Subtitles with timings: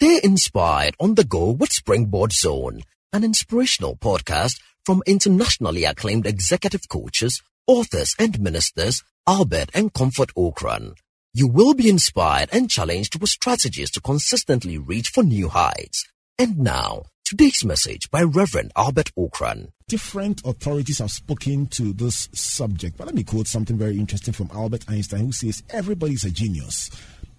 [0.00, 6.88] Stay inspired on the go with Springboard Zone, an inspirational podcast from internationally acclaimed executive
[6.88, 10.92] coaches, authors, and ministers Albert and Comfort Ocran.
[11.34, 16.06] You will be inspired and challenged with strategies to consistently reach for new heights.
[16.38, 19.70] And now, today's message by Reverend Albert Ocran.
[19.88, 24.50] Different authorities have spoken to this subject, but let me quote something very interesting from
[24.54, 26.88] Albert Einstein, who says, Everybody's a genius,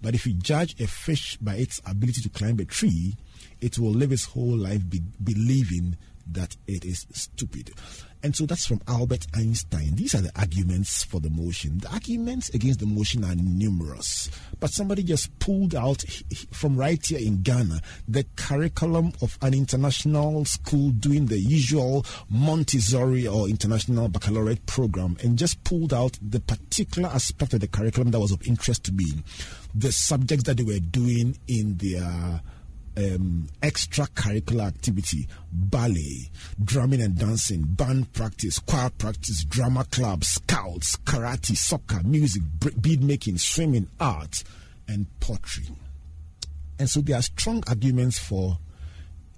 [0.02, 3.14] but if you judge a fish by its ability to climb a tree,
[3.60, 5.96] it will live its whole life be- believing
[6.26, 7.72] that it is stupid.
[8.22, 9.94] And so that's from Albert Einstein.
[9.94, 11.78] These are the arguments for the motion.
[11.78, 16.04] The arguments against the motion are numerous, but somebody just pulled out
[16.52, 23.26] from right here in Ghana the curriculum of an international school doing the usual Montessori
[23.26, 28.20] or international baccalaureate program and just pulled out the particular aspect of the curriculum that
[28.20, 29.06] was of interest to me.
[29.74, 32.42] The subjects that they were doing in their
[32.96, 36.30] um, extracurricular activity ballet,
[36.62, 42.42] drumming and dancing, band practice, choir practice, drama club, scouts, karate, soccer, music,
[42.80, 44.42] bead making, swimming, art,
[44.88, 45.68] and pottery.
[46.78, 48.58] And so there are strong arguments for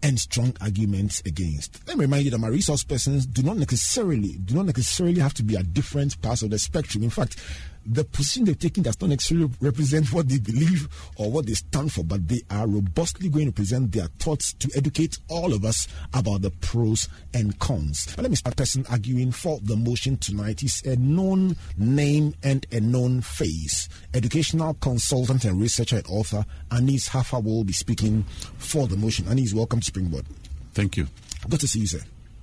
[0.02, 1.86] and strong arguments against.
[1.86, 5.34] Let me remind you that my resource persons do not necessarily do not necessarily have
[5.34, 7.04] to be at different parts of the spectrum.
[7.04, 7.36] In fact,
[7.84, 11.92] the position they're taking does not necessarily represent what they believe or what they stand
[11.92, 15.88] for, but they are robustly going to present their thoughts to educate all of us
[16.14, 18.06] about the pros and cons.
[18.14, 20.62] But let me start person arguing for the motion tonight.
[20.62, 23.88] is a known name and a known face.
[24.14, 28.22] Educational consultant and researcher and author Anis Haffar will be speaking
[28.58, 29.26] for the motion.
[29.28, 30.26] Anis, welcome to Springboard.
[30.74, 31.08] Thank you.
[31.48, 32.00] Good to see you, sir.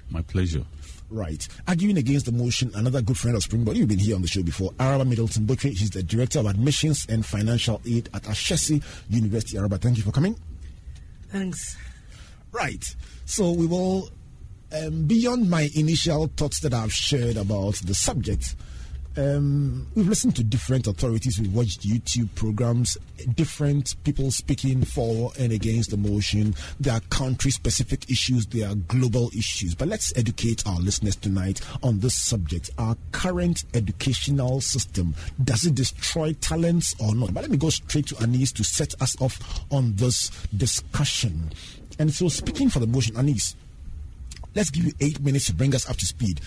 [0.10, 0.64] My pleasure.
[1.12, 1.48] Right.
[1.68, 4.44] Arguing against the motion, another good friend of Springboard, you've been here on the show
[4.44, 5.76] before, Araba Middleton Botchway.
[5.76, 9.58] She's the Director of Admissions and Financial Aid at Ashesi University.
[9.58, 10.36] Araba, thank you for coming.
[11.30, 11.78] Thanks.
[12.52, 12.84] Right.
[13.26, 14.10] So we will,
[14.72, 18.56] um, beyond my initial thoughts that I've shared about the subject,
[19.20, 22.98] um, we've listened to different authorities, we've watched YouTube programs,
[23.36, 26.56] different people speaking for and against the motion.
[26.80, 29.76] There are country specific issues, there are global issues.
[29.76, 32.70] But let's educate our listeners tonight on this subject.
[32.78, 37.34] Our current educational system, does it destroy talents or not?
[37.34, 41.52] But let me go straight to Anis to set us off on this discussion.
[41.98, 43.56] And so, speaking for the motion, Anis,
[44.56, 46.40] let's give you eight minutes to bring us up to speed.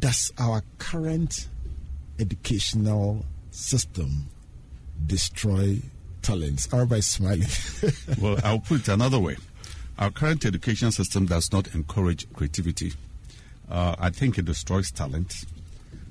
[0.00, 1.48] Does our current
[2.18, 4.28] educational system
[5.06, 5.80] destroy
[6.22, 6.68] talents?
[6.72, 7.48] Everybody's smiling.
[8.20, 9.36] well, I'll put it another way.
[9.98, 12.92] Our current education system does not encourage creativity.
[13.70, 15.44] Uh, I think it destroys talent.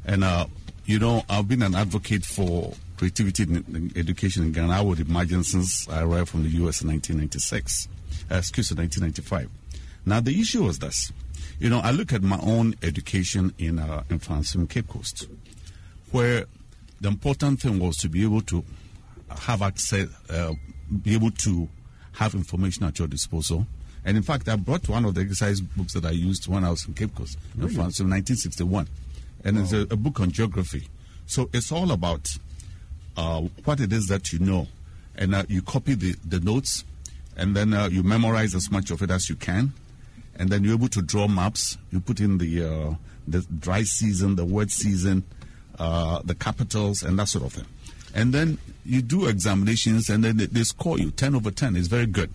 [0.06, 0.48] And, uh,
[0.86, 5.44] you know, I've been an advocate for creativity in, education in Ghana, I would imagine,
[5.44, 7.88] since I arrived from the US in 1996,
[8.32, 9.50] uh, excuse me, 1995.
[10.06, 11.12] Now, the issue was this.
[11.60, 15.28] You know, I look at my own education in, uh, in Mfantsipim, in Cape Coast
[16.14, 16.46] where
[17.02, 18.64] the important thing was to be able to
[19.30, 20.54] have access, uh,
[21.02, 21.68] be able to
[22.14, 23.66] have information at your disposal.
[24.06, 26.70] And in fact, I brought one of the exercise books that I used when I
[26.70, 27.74] was in Cape Coast really?
[27.74, 28.88] in Mfantsipim in 1961.
[29.44, 29.64] And wow.
[29.64, 30.88] it's a, a, book on geography.
[31.26, 32.30] So it's all about
[33.18, 34.68] uh, what it is that you know.
[35.16, 36.84] And uh, you copy the, the notes,
[37.36, 39.74] and then uh, you memorize as much of it as you can.
[40.36, 41.78] And then you're able to draw maps.
[41.92, 42.96] You put in the, uh,
[43.28, 45.24] the dry season, the wet season,
[45.84, 47.66] uh, the capitals, and that sort of thing.
[48.16, 51.76] And then you do examinations, and then they, they score you 10 over 10.
[51.76, 52.32] It's very good.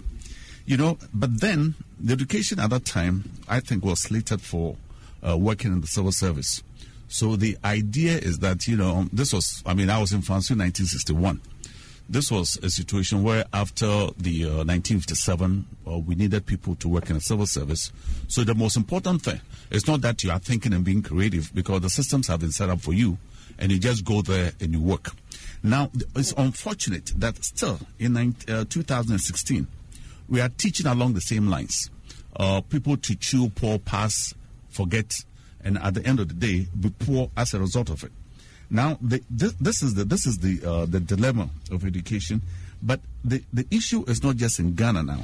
[0.66, 4.76] You know, but then the education at that time, I think, was slated for
[5.26, 6.62] uh, working in the civil service.
[7.08, 10.52] So the idea is that, you know, this was, I mean, I was in Mfantsipim
[10.52, 11.40] in 1961
[12.08, 13.86] this was a situation where after
[14.16, 17.92] the uh, 1957 uh, we needed people to work in the civil service
[18.28, 21.82] so the most important thing is not that you are thinking and being creative because
[21.82, 23.18] the systems have been set up for you
[23.58, 25.10] and you just go there and you work.
[25.62, 29.66] Now it's unfortunate that still in uh, 2016
[30.28, 31.90] we are teaching along the same lines.
[32.36, 34.34] Uh, people to chew poor pass
[34.68, 35.12] forget
[35.64, 38.12] and at the end of the day be poor as a result of it.
[38.70, 42.42] Now, the, this, this, is the this is the uh, the dilemma of education,
[42.82, 45.22] but the the issue is not just in Ghana now.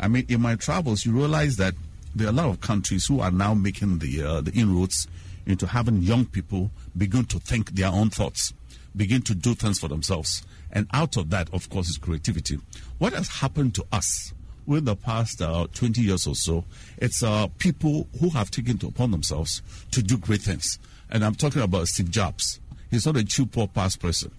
[0.00, 1.74] I mean, in my travels, you realize that
[2.14, 5.06] there are a lot of countries who are now making the uh, the inroads
[5.46, 8.52] into having young people begin to think their own thoughts,
[8.94, 12.58] begin to do things for themselves, and out of that, of course, is creativity.
[12.98, 14.32] What has happened to us?
[14.66, 16.64] within the past uh, 20 years or so,
[16.98, 20.78] it's uh, people who have taken it upon themselves to do great things.
[21.10, 22.60] And I'm talking about Steve Jobs.
[22.90, 24.30] He's not a cheap, poor past person.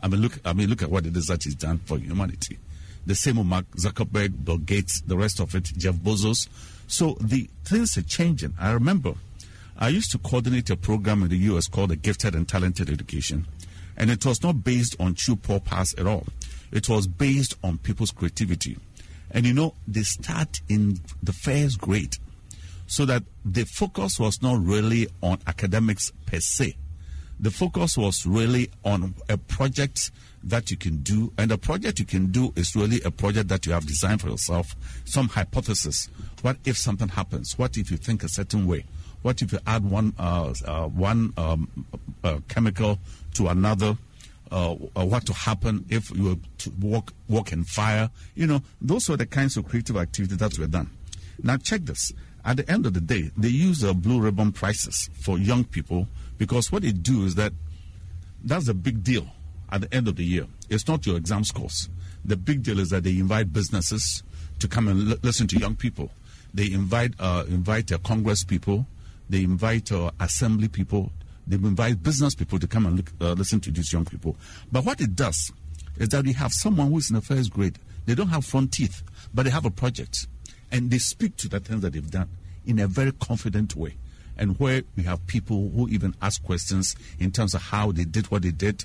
[0.00, 0.38] I mean, look.
[0.44, 2.58] I mean, look at what it is that he's done for humanity.
[3.06, 6.48] the same with Mark Zuckerberg, Bill Gates, the rest of it, Jeff Bezos.
[6.86, 8.54] So the things are changing.
[8.60, 9.14] I remember
[9.80, 13.46] I used to coordinate a program in the US called the Gifted and Talented Education.
[13.96, 16.26] And it was not based on chew poor pass at all.
[16.72, 18.76] It was based on people's creativity.
[19.30, 22.16] And you know, they start in the first grade.
[22.88, 26.76] So that the focus was not really on academics per se.
[27.38, 30.10] The focus was really on a project
[30.42, 31.32] that you can do.
[31.38, 34.28] And the project you can do is really a project that you have designed for
[34.28, 34.74] yourself,
[35.04, 36.08] some hypothesis.
[36.42, 37.56] What if something happens?
[37.56, 38.84] What if you think a certain way?
[39.22, 41.86] What if you add one uh, uh, one um,
[42.22, 42.98] uh, chemical
[43.34, 43.96] to another?
[44.50, 46.40] Uh, what to happen if you
[46.80, 48.10] walk walk in fire?
[48.34, 50.90] You know, those were the kinds of creative activities that were done.
[51.42, 52.12] Now check this.
[52.44, 56.08] At the end of the day, they use the blue ribbon prizes for young people
[56.38, 57.52] because what they do is that
[58.42, 59.26] that's a big deal
[59.70, 60.46] at the end of the year.
[60.70, 61.88] It's not your exam scores.
[62.24, 64.22] The big deal is that they invite businesses
[64.60, 66.10] to come and l- listen to young people.
[66.54, 68.86] They invite uh, invite uh, Congress people.
[69.28, 71.12] They invite uh, assembly people.
[71.46, 74.36] They invite business people to come and look, uh, listen to these young people.
[74.70, 75.52] But what it does
[75.96, 77.78] is that we have someone who's in the first grade.
[78.06, 79.02] They don't have front teeth,
[79.34, 80.26] but they have a project,
[80.72, 82.28] and they speak to the things that they've done
[82.66, 83.96] in a very confident way.
[84.36, 88.30] And where we have people who even ask questions in terms of how they did
[88.30, 88.84] what they did,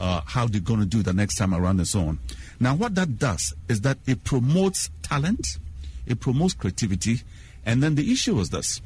[0.00, 2.18] uh, how they're going to do the next time around, and so on.
[2.58, 5.58] Now, what that does is that it promotes talent,
[6.06, 7.20] it promotes creativity,
[7.66, 8.80] and then the issue is this: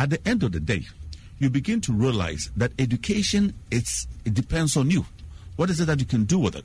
[0.00, 0.86] at the end of the day,
[1.38, 5.04] you begin to realize that education it's it depends on you.
[5.56, 6.64] What is it that you can do with it?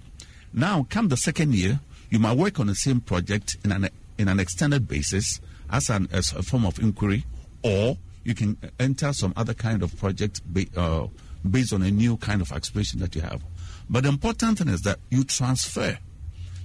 [0.53, 4.29] Now, come the second year, you might work on the same project in an in
[4.29, 7.25] an extended basis as an as a form of inquiry,
[7.61, 11.07] or you can enter some other kind of project ba- uh,
[11.49, 13.43] based on a new kind of aspiration that you have.
[13.89, 15.99] But the important thing is that you transfer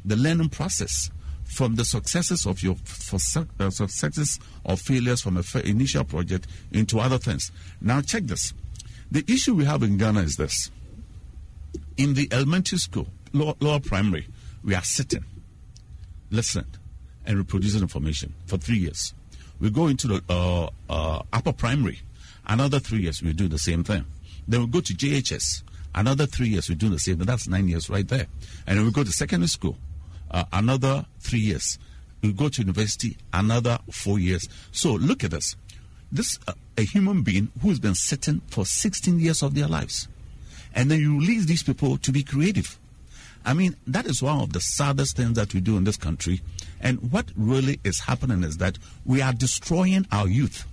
[0.04, 1.10] the learning process
[1.50, 2.76] from the successes of your
[3.12, 3.18] uh,
[3.70, 7.50] successes or failures from a f- initial project into other things.
[7.80, 8.54] Now, check this.
[9.10, 10.70] The issue we have in Ghana is this:
[11.96, 14.28] in the elementary school, lower, lower primary,
[14.62, 15.24] we are sitting,
[16.30, 16.66] listening,
[17.26, 19.12] and reproducing information for three years.
[19.60, 22.00] We go into the uh, uh, upper primary,
[22.46, 24.04] another three years we do the same thing.
[24.46, 25.62] Then we go to JHS,
[25.94, 27.26] another three years we do the same thing.
[27.26, 28.26] That's nine years right there.
[28.66, 29.76] And we go to secondary school,
[30.30, 31.78] uh, another three years.
[32.22, 34.48] We go to university, another four years.
[34.72, 35.56] So look at this.
[36.12, 40.08] This uh, a human being who's been sitting for 16 years of their lives,
[40.74, 42.78] and then you release these people to be creative.
[43.44, 46.42] I mean, that is one of the saddest things that we do in this country.
[46.80, 50.66] And what really is happening is that we are destroying our youth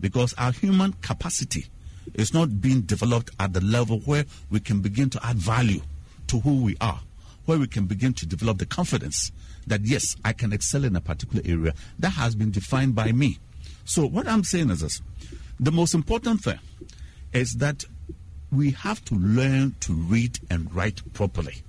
[0.00, 1.66] because our human capacity
[2.14, 5.80] is not being developed at the level where we can begin to add value
[6.28, 7.00] to who we are,
[7.44, 9.32] where we can begin to develop the confidence
[9.66, 13.38] that, yes, I can excel in a particular area that has been defined by me.
[13.84, 15.02] So, what I'm saying is this
[15.58, 16.58] the most important thing
[17.32, 17.84] is that
[18.50, 21.62] we have to learn to read and write properly.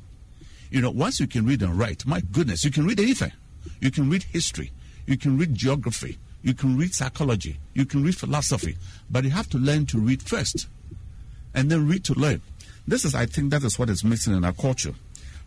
[0.70, 3.32] You know, once you can read and write, my goodness, you can read anything.
[3.80, 4.72] You can read history,
[5.06, 8.78] you can read geography, you can read psychology, you can read philosophy,
[9.10, 10.68] but you have to learn to read first
[11.54, 12.42] and then read to learn.
[12.88, 14.94] This is, I think, that is what is missing in our culture.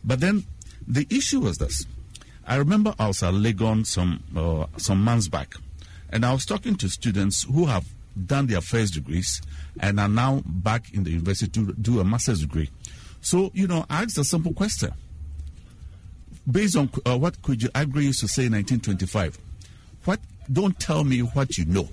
[0.06, 0.44] But then
[0.87, 1.85] the issue was this.
[2.47, 5.55] I remember I was at Legon some uh, some months back,
[6.10, 7.84] and I was talking to students who have
[8.25, 9.43] done their first degrees
[9.81, 12.70] and are now back in the university to do a master's degree.
[13.20, 14.93] So, you know, I asked a simple question.
[16.48, 19.36] Based on uh, what Kwegyir Aggrey used to say in 1925,
[20.05, 20.20] what,
[20.51, 21.89] don't tell me what you know,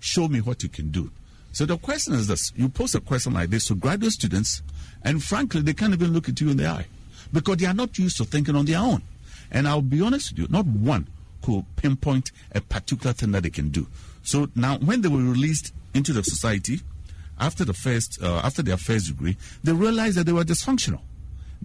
[0.00, 1.10] show me what you can do.
[1.52, 4.62] So the question is this you pose a question like this to graduate students,
[5.02, 6.86] and frankly, they can't even look at you in the eye
[7.32, 9.02] because they are not used to thinking on their own.
[9.50, 11.08] And I'll be honest with you, not one
[11.42, 13.86] could pinpoint a particular thing that they can do.
[14.22, 16.80] So now, when they were released into the society
[17.38, 21.00] after the first, uh, after their first degree, they realized that they were dysfunctional,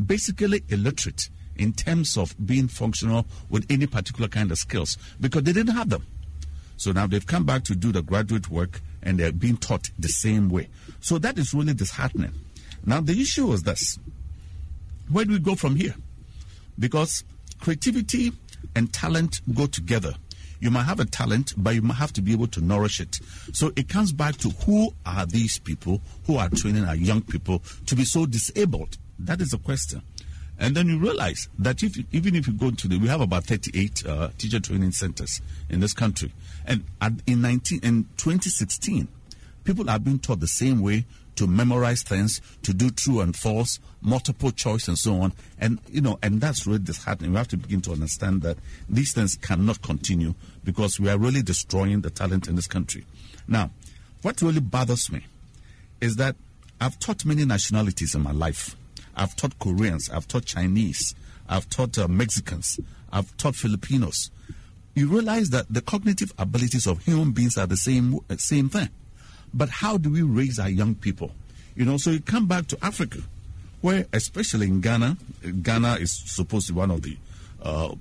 [0.05, 5.53] basically illiterate in terms of being functional with any particular kind of skills because they
[5.53, 6.05] didn't have them.
[6.77, 10.07] So now they've come back to do the graduate work and they're being taught the
[10.07, 10.69] same way.
[10.99, 12.33] So that is really disheartening.
[12.85, 13.99] Now the issue is this
[15.09, 15.95] where do we go from here?
[16.79, 17.23] Because
[17.59, 18.31] creativity
[18.75, 20.13] and talent go together.
[20.59, 23.19] You might have a talent, but you might have to be able to nourish it.
[23.51, 27.61] So it comes back to who are these people who are training our young people
[27.85, 28.97] to be so disabled?
[29.19, 30.01] That is the question.
[30.57, 33.43] And then you realize that if even if you go to the, we have about
[33.43, 36.31] 38 uh, teacher training centers in this country,
[36.65, 39.07] and at, in 19 in 2016,
[39.63, 43.79] people are being taught the same way to memorize things, to do true and false,
[44.01, 45.33] multiple choice, and so on.
[45.59, 47.31] And you know, and that's really disheartening.
[47.31, 51.41] We have to begin to understand that these things cannot continue because we are really
[51.41, 53.05] destroying the talent in this country.
[53.47, 53.71] Now,
[54.21, 55.25] what really bothers me
[56.01, 56.35] is that
[56.79, 58.75] I've taught many nationalities in my life.
[59.15, 61.13] I've taught Koreans, I've taught Chinese,
[61.47, 62.79] I've taught uh, Mexicans,
[63.11, 64.31] I've taught Filipinos.
[64.95, 68.89] You realize that the cognitive abilities of human beings are the same uh, same thing.
[69.53, 71.31] But how do we raise our young people?
[71.75, 73.19] You know, so you come back to Africa,
[73.81, 75.17] where especially in Ghana,
[75.61, 77.17] Ghana is supposed to be one of the
[77.61, 77.95] uh,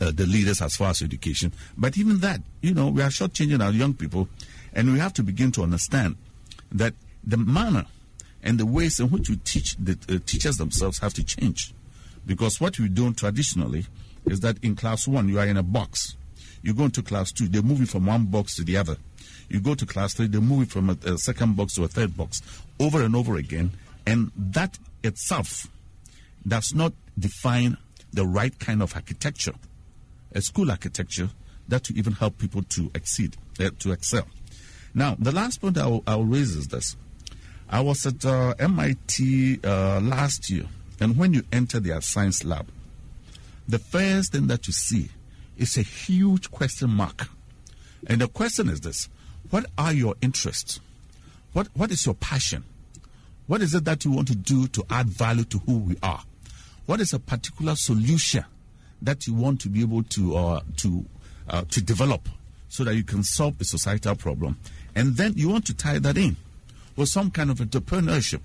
[0.00, 1.52] uh, the leaders as far as education.
[1.76, 4.28] But even that, you know, we are shortchanging our young people,
[4.74, 6.16] and we have to begin to understand
[6.70, 6.94] that
[7.24, 7.86] the manner
[8.42, 11.72] and the ways in which we teach the uh, teachers themselves have to change,
[12.26, 13.86] because what we do traditionally
[14.26, 16.16] is that in class one you are in a box,
[16.62, 18.96] you go into class two, they move you from one box to the other.
[19.48, 21.88] You go to class three, they move you from a, a second box to a
[21.88, 22.42] third box,
[22.80, 23.72] over and over again,
[24.06, 25.68] and that itself
[26.46, 27.76] does not define
[28.12, 29.54] the right kind of architecture,
[30.32, 31.30] a school architecture
[31.68, 34.26] that will even help people to exceed, uh, to excel.
[34.94, 36.96] Now, the last point I will, I will raise is this.
[37.68, 40.66] I was at uh, MIT uh, last year,
[41.00, 42.68] and when you enter their science lab,
[43.68, 45.10] the first thing that you see
[45.56, 47.28] is a huge question mark.
[48.06, 49.08] And the question is this
[49.50, 50.80] What are your interests?
[51.52, 52.64] What, what is your passion?
[53.46, 56.22] What is it that you want to do to add value to who we are?
[56.86, 58.44] What is a particular solution
[59.02, 61.04] that you want to be able to uh, to
[61.48, 62.28] uh, to develop
[62.68, 64.58] so that you can solve a societal problem?
[64.94, 66.36] And then you want to tie that in
[66.96, 68.40] with some kind of entrepreneurship,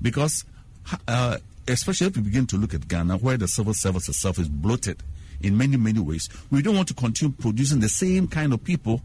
[0.00, 0.44] because
[1.08, 4.48] uh, especially if you begin to look at Ghana, where the civil service itself is
[4.48, 5.02] bloated
[5.40, 9.02] in many many ways, we don't want to continue producing the same kind of people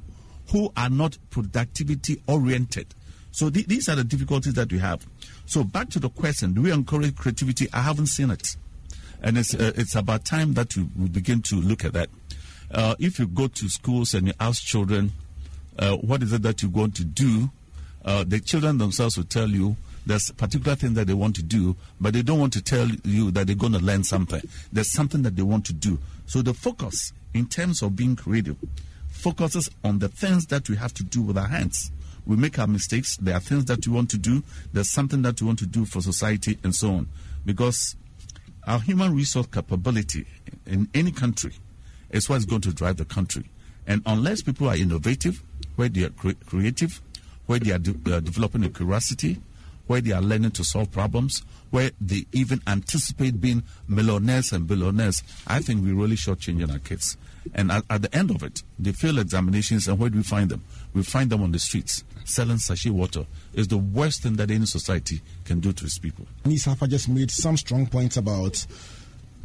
[0.51, 2.87] who are not productivity oriented.
[3.31, 5.05] So th- these are the difficulties that we have.
[5.45, 7.67] So back to the question: Do we encourage creativity?
[7.73, 8.55] I haven't seen it,
[9.21, 12.09] and it's uh, it's about time that we, we begin to look at that.
[12.71, 15.11] Uh, if you go to schools and you ask children,
[15.77, 17.49] uh, what is it that you're going to do?
[18.05, 19.75] Uh, the children themselves will tell you
[20.05, 22.87] there's a particular thing that they want to do, but they don't want to tell
[23.03, 24.41] you that they're going to learn something.
[24.71, 25.99] There's something that they want to do.
[26.25, 28.57] So the focus in terms of being creative
[29.19, 31.91] focuses on the things that we have to do with our hands.
[32.25, 33.17] We make our mistakes.
[33.17, 34.43] There are things that we want to do.
[34.71, 37.07] There's something that we want to do for society and so on.
[37.45, 37.95] Because
[38.65, 40.25] our human resource capability
[40.65, 41.53] in any country
[42.11, 43.49] is what's going to drive the country.
[43.87, 45.43] And unless people are innovative,
[45.75, 47.01] where they are cre- creative,
[47.47, 49.41] where they are de- uh, developing a curiosity,
[49.89, 51.41] where they are learning to solve problems,
[51.71, 57.17] where they even anticipate being millionaires and billionaires, I think we're really shortchanging our kids.
[57.55, 60.47] And at, at, the end of it, they fail examinations, and where do we find
[60.51, 60.63] them?
[60.93, 63.25] We find them on the streets selling sachet water.
[63.55, 66.27] Is the worst thing that any society can do to its people.
[66.45, 68.63] Anis Haffar just made some strong points about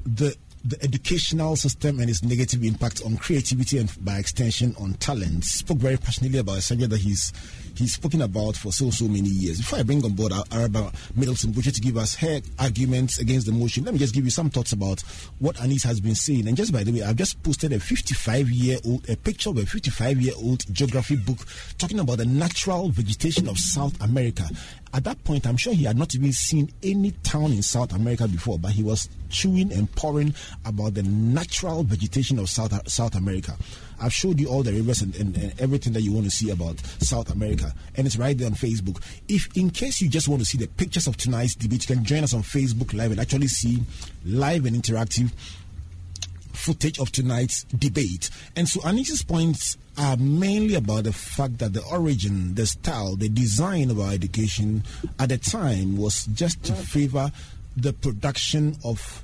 [0.04, 5.44] the the educational system and its negative impact on creativity and by extension on talent.
[5.44, 7.34] Spoke very passionately about a subject that he's
[7.76, 9.59] he's spoken about for so so many years.
[9.59, 13.47] Before I bring on board our Araba Middleton Botchway to give us her arguments against
[13.47, 15.00] the motion, let me just give you some thoughts about
[15.38, 16.47] what Anis has been saying.
[16.49, 19.59] And just by the way, I've just posted a 55 year old a picture of
[19.59, 21.38] a 55 year old geography book
[21.78, 24.45] talking about the natural vegetation of South America.
[24.94, 28.28] At that point, I'm sure he had not even seen any town in South America
[28.28, 30.32] before, but he was chewing and pouring
[30.64, 33.56] about the natural vegetation of South South America.
[34.00, 36.50] I've showed you all the rivers and, and, and, everything that you want to see
[36.50, 39.02] about South America, and it's right there on Facebook.
[39.26, 42.04] If, in case you just want to see the pictures of tonight's debate, you can
[42.04, 43.82] join us on Facebook Live and actually see
[44.24, 45.32] live and interactive
[46.64, 48.30] footage of tonight's debate.
[48.56, 53.28] And so Anis's points are mainly about the fact that the origin, the style, the
[53.28, 54.83] design of our education
[55.18, 57.30] at the time was just to favor
[57.76, 59.23] the production of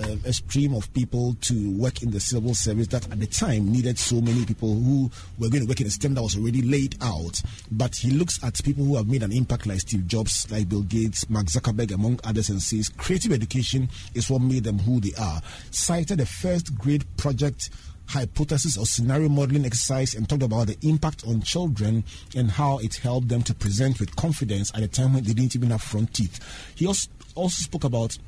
[0.00, 3.70] uh, a stream of people to work in the civil service that at the time
[3.70, 6.62] needed so many people who were going to work in a system that was already
[6.62, 7.40] laid out.
[7.70, 10.82] But he looks at people who have made an impact like Steve Jobs, like Bill
[10.82, 15.12] Gates, Mark Zuckerberg, among others, and says creative education is what made them who they
[15.20, 15.40] are.
[15.70, 17.70] Cited the first grade project
[18.06, 22.04] hypothesis or scenario modeling exercise and talked about the impact on children
[22.36, 25.56] and how it helped them to present with confidence at a time when they didn't
[25.56, 26.40] even have front teeth.
[26.74, 28.18] He also, also spoke about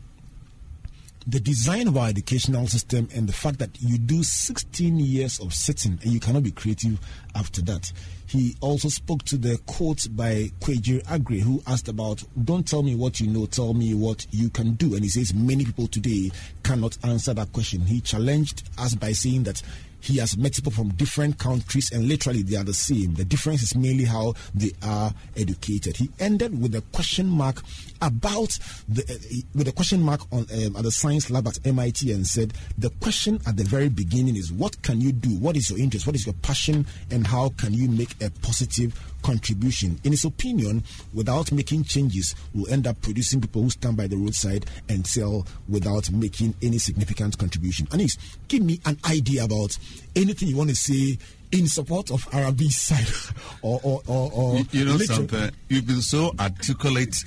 [1.27, 5.55] the design of our educational system and the fact that you do 16 years of
[5.55, 6.99] sitting and you cannot be creative
[7.35, 7.91] after that.
[8.27, 12.95] He also spoke to the quote by Kwegyir Aggrey, who asked about, Don't tell me
[12.95, 14.95] what you know, tell me what you can do.
[14.95, 16.31] And he says many people today
[16.63, 17.83] cannot answer that question.
[17.83, 19.63] He challenged us by saying that
[20.05, 23.15] he has met people from different countries and literally they are the same.
[23.15, 25.97] The difference is mainly how they are educated.
[25.97, 27.63] He ended with a question mark
[28.03, 28.59] about
[28.89, 32.27] the uh, with a question mark on um, at the science lab at MIT and
[32.27, 35.31] said the question at the very beginning is what can you do?
[35.39, 36.07] What is your interest?
[36.07, 36.87] What is your passion?
[37.11, 39.99] And how can you make a positive contribution?
[40.05, 44.17] In his opinion, without making changes, we'll end up producing people who stand by the
[44.17, 47.89] roadside and sell without making any significant contribution.
[47.93, 48.17] Anis,
[48.47, 49.77] give me an idea about
[50.15, 51.19] anything you want to say
[51.51, 53.07] in support of Araba's side
[53.63, 57.15] or, or, or, or you, you know something you've been so articulate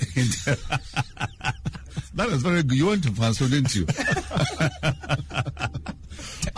[2.13, 3.85] that is very good you went to Francois didn't you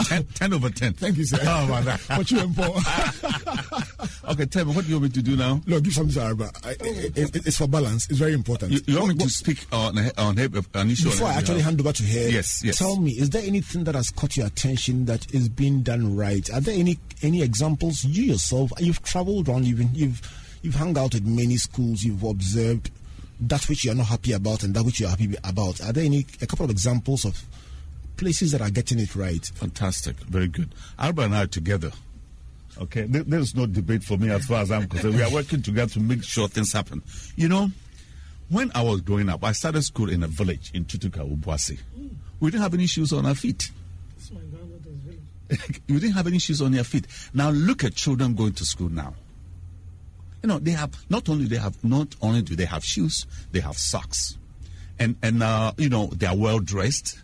[0.10, 1.38] ten, 10 over 10 thank you sir.
[1.42, 2.00] Oh my God.
[2.18, 2.76] what you for?
[4.30, 5.62] Okay tell me what do you want me to do now?
[5.66, 8.10] Look, give something to Araba it, it, it's for balance.
[8.10, 8.72] It's very important.
[8.72, 11.80] You, you want what, me to speak on, on an issue before I actually hand
[11.80, 12.78] over to her yes yes.
[12.78, 16.48] tell me is there anything that has caught your attention that is being done right?
[16.52, 18.04] Are there any any examples?
[18.04, 22.92] You yourself you've traveled around you've you've you've hung out at many schools you've observed
[23.42, 25.82] that which you're not happy about and that which you're happy about.
[25.82, 27.42] Are there any a couple of examples of
[28.20, 29.44] places that are getting it right.
[29.56, 30.18] Fantastic.
[30.18, 30.70] Very good.
[30.98, 31.92] Alba and I together.
[32.80, 33.04] Okay?
[33.08, 35.16] There's no debate for me as far as I'm concerned.
[35.16, 37.02] We are working together to make sure things happen.
[37.36, 37.70] You know
[38.50, 41.80] when I was growing up I started school in a village in Tutuka Obuasi
[42.40, 43.72] we didn't have any shoes on our feet.
[45.88, 47.08] You didn't have any shoes on your feet.
[47.34, 49.16] Now look at children going to school now.
[50.44, 53.60] You know, they have not only they have not only do they have shoes, they
[53.60, 54.38] have socks,
[55.00, 57.18] and and uh, you know they are well dressed.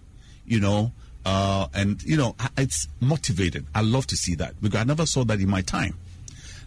[0.46, 0.92] You know,
[1.26, 3.66] uh, and you know it's motivated.
[3.74, 5.96] I love to see that because I never saw that in my time.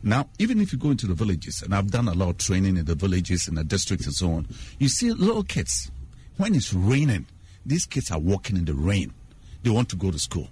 [0.02, 2.76] Now, even if you go into the villages, and I've done a lot of training
[2.76, 4.46] in the villages, in the districts, and so on,
[4.78, 5.90] you see little kids.
[6.36, 7.26] When it's raining,
[7.66, 9.12] these kids are walking in the rain.
[9.64, 10.48] They want to go to school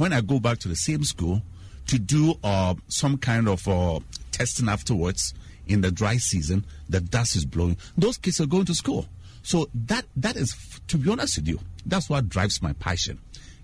[0.00, 1.42] when I go back to the same school
[1.88, 4.00] to do uh, some kind of uh,
[4.30, 5.34] testing afterwards
[5.66, 7.76] in the dry season, the dust is blowing.
[7.98, 9.04] Those kids are going to school.
[9.42, 10.56] So that that is,
[10.88, 13.18] to be honest with you, that's what drives my passion,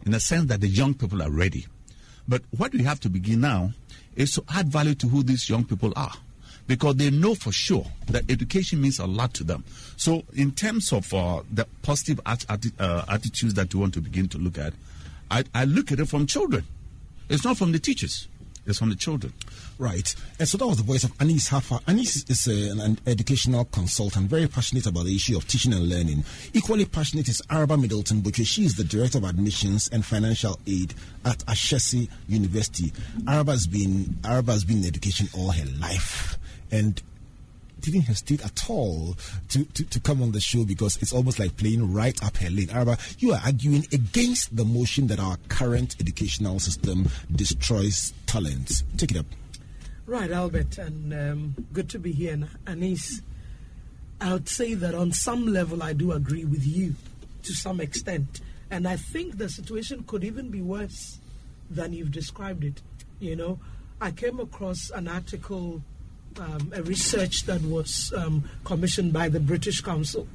[0.04, 1.66] in the sense that the young people are ready.
[2.28, 3.72] But what we have to begin now
[4.14, 6.12] is to add value to who these young people are
[6.66, 9.64] because they know for sure that education means a lot to them.
[9.96, 14.00] So, in terms of uh, the positive at, at, uh, attitudes that we want to
[14.00, 14.72] begin to look at,
[15.30, 16.64] I, I look at it from children.
[17.28, 18.28] It's not from the teachers.
[18.66, 19.32] It's from the children.
[19.78, 20.14] Right.
[20.38, 21.80] And so that was the voice of Anis Haffar.
[21.86, 26.24] Anis is a, an educational consultant, very passionate about the issue of teaching and learning.
[26.52, 28.46] Equally passionate is Araba Middleton Botchway.
[28.46, 32.92] She is the Director of Admissions and Financial Aid at Ashesi University.
[33.28, 36.38] Araba has been, Araba has been in education all her life.
[36.70, 37.00] And
[37.92, 39.16] didn't hesitate at all
[39.50, 42.50] to, to, to come on the show because it's almost like playing right up her
[42.50, 42.70] lane.
[42.70, 48.82] Araba, you are arguing against the motion that our current educational system destroys talent.
[48.96, 49.26] Take it up.
[50.06, 52.34] Right, Albert, and um, good to be here.
[52.34, 53.22] And Anis,
[54.20, 56.94] I would say that on some level I do agree with you
[57.42, 58.40] to some extent.
[58.70, 61.18] And I think the situation could even be worse
[61.70, 62.82] than you've described it.
[63.20, 63.58] You know,
[64.00, 65.82] I came across an article
[66.38, 70.26] um, a research that was um, commissioned by the British Council,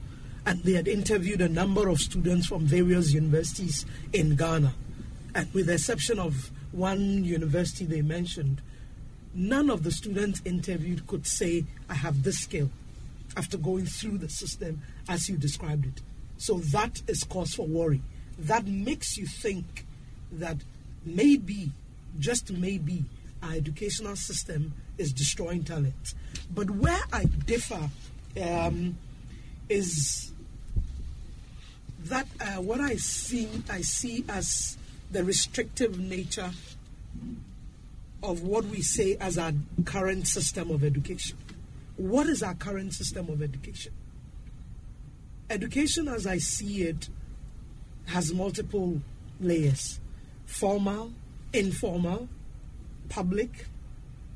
[0.45, 4.73] and they had interviewed a number of students from various universities in Ghana.
[5.35, 8.61] And with the exception of one university they mentioned,
[9.33, 12.69] none of the students interviewed could say, I have this skill
[13.37, 16.01] after going through the system as you described it.
[16.37, 18.01] So that is cause for worry.
[18.39, 19.85] That makes you think
[20.31, 20.57] that
[21.05, 21.71] maybe,
[22.19, 23.05] just maybe,
[23.43, 26.13] our educational system is destroying talent.
[26.53, 27.89] But where I differ
[28.41, 28.97] um,
[29.69, 30.31] is
[32.05, 34.77] that uh, what I see, I see as
[35.11, 36.51] the restrictive nature
[38.23, 39.51] of what we say as our
[39.85, 41.37] current system of education.
[41.97, 43.93] What is our current system of education?
[45.49, 47.09] Education, as I see it,
[48.05, 49.01] has multiple
[49.39, 49.99] layers
[50.45, 51.13] formal,
[51.53, 52.27] informal,
[53.09, 53.65] public,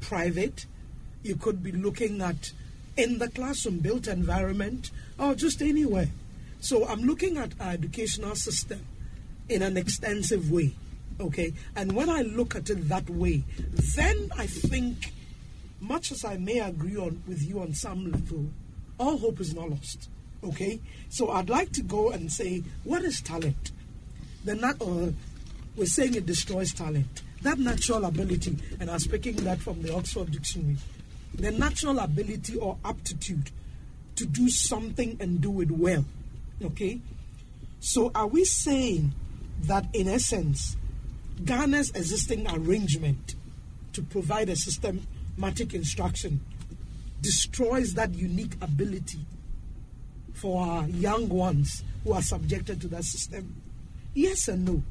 [0.06, 0.65] private.
[1.24, 2.52] You could be looking at
[2.96, 6.10] in the classroom, built environment, or just anywhere.
[6.60, 8.86] So I'm looking at our educational system
[9.50, 10.74] in an extensive way.
[11.20, 11.54] Okay?
[11.76, 13.44] And when I look at it that way,
[13.96, 15.12] then I think,
[15.82, 18.46] much as I may agree on with you on some level,
[19.00, 20.10] all hope is not lost.
[20.44, 20.80] Okay?
[21.10, 23.72] So I'd like to go and say, what is talent?
[24.46, 25.12] The not, uh,
[25.76, 30.31] we're saying it destroys talent that natural ability, and I'm speaking that from the Oxford
[30.31, 30.77] Dictionary,
[31.34, 33.51] the natural ability or aptitude
[34.15, 36.05] to do something and do it well.
[36.63, 36.99] Okay?
[37.79, 39.13] So are we saying
[39.63, 40.77] that in essence,
[41.43, 43.36] Ghana's existing arrangement
[43.93, 46.41] to provide a systematic instruction
[47.21, 49.19] destroys that unique ability
[50.34, 53.62] for our young ones who are subjected to that system?
[54.13, 54.84] Yes and no.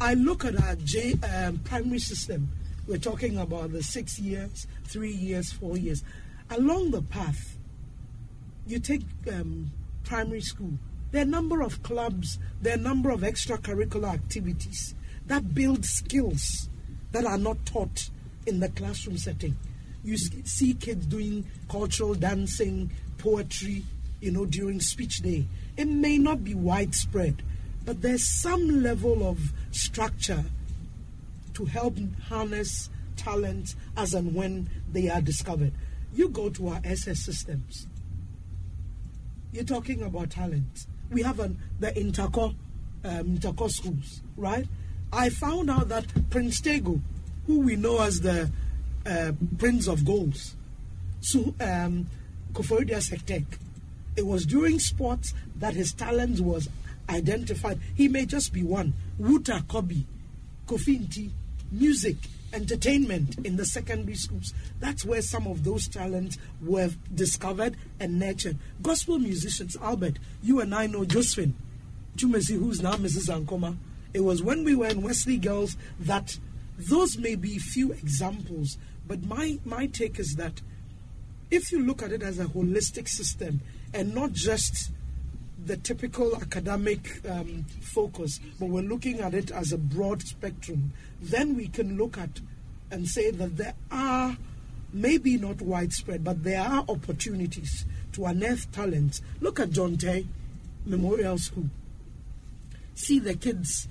[0.00, 2.48] I look at our J, um, primary system.
[2.86, 6.02] We're talking about the six years, three years, four years.
[6.50, 7.56] Along the path,
[8.66, 9.02] you take
[9.32, 9.70] um,
[10.04, 10.72] primary school.
[11.10, 14.94] There are a number of clubs, there are a number of extracurricular activities
[15.26, 16.68] that build skills
[17.12, 18.10] that are not taught
[18.46, 19.56] in the classroom setting.
[20.02, 23.84] You see kids doing cultural dancing, poetry,
[24.20, 25.46] you know, during speech day.
[25.76, 27.42] It may not be widespread,
[27.84, 30.44] but there's some level of structure
[31.54, 31.96] to help
[32.28, 35.72] harness talent as and when they are discovered.
[36.12, 37.86] You go to our SS systems.
[39.52, 40.86] You're talking about talent.
[41.10, 42.54] We have an, the interco,
[43.04, 44.66] um, interco schools, right?
[45.12, 47.00] I found out that Prince Tagoe,
[47.46, 48.50] who we know as the
[49.06, 50.56] uh, Prince of Goals,
[51.20, 52.06] so um,
[52.52, 53.44] Koforidua Sektek,
[54.16, 56.68] it was during sports that his talent was
[57.08, 57.80] identified.
[57.94, 58.94] He may just be one.
[59.18, 60.04] Wuta Kobi,
[60.66, 61.30] Kofinti,
[61.70, 62.16] music,
[62.52, 64.54] entertainment in the secondary schools.
[64.80, 68.58] That's where some of those talents were discovered and nurtured.
[68.80, 71.54] Gospel musicians, Albert, you and I know Josephine
[72.16, 73.28] Chumesi, who's now Mrs.
[73.28, 73.76] Ankoma.
[74.12, 76.38] It was when we were in Wesley Girls that
[76.78, 80.60] those may be few examples, but my, my take is that
[81.50, 83.60] if you look at it as a holistic system
[83.92, 84.90] and not just
[85.66, 91.56] the typical academic um, focus, but we're looking at it as a broad spectrum, then
[91.56, 92.40] we can look at
[92.90, 94.36] and say that there are
[94.92, 99.22] maybe not widespread, but there are opportunities to unearth talents.
[99.40, 100.26] Look at John Teye
[100.84, 101.70] Memorial School.
[102.94, 103.88] See the kids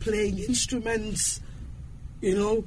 [0.00, 1.40] playing instruments,
[2.20, 2.64] you know.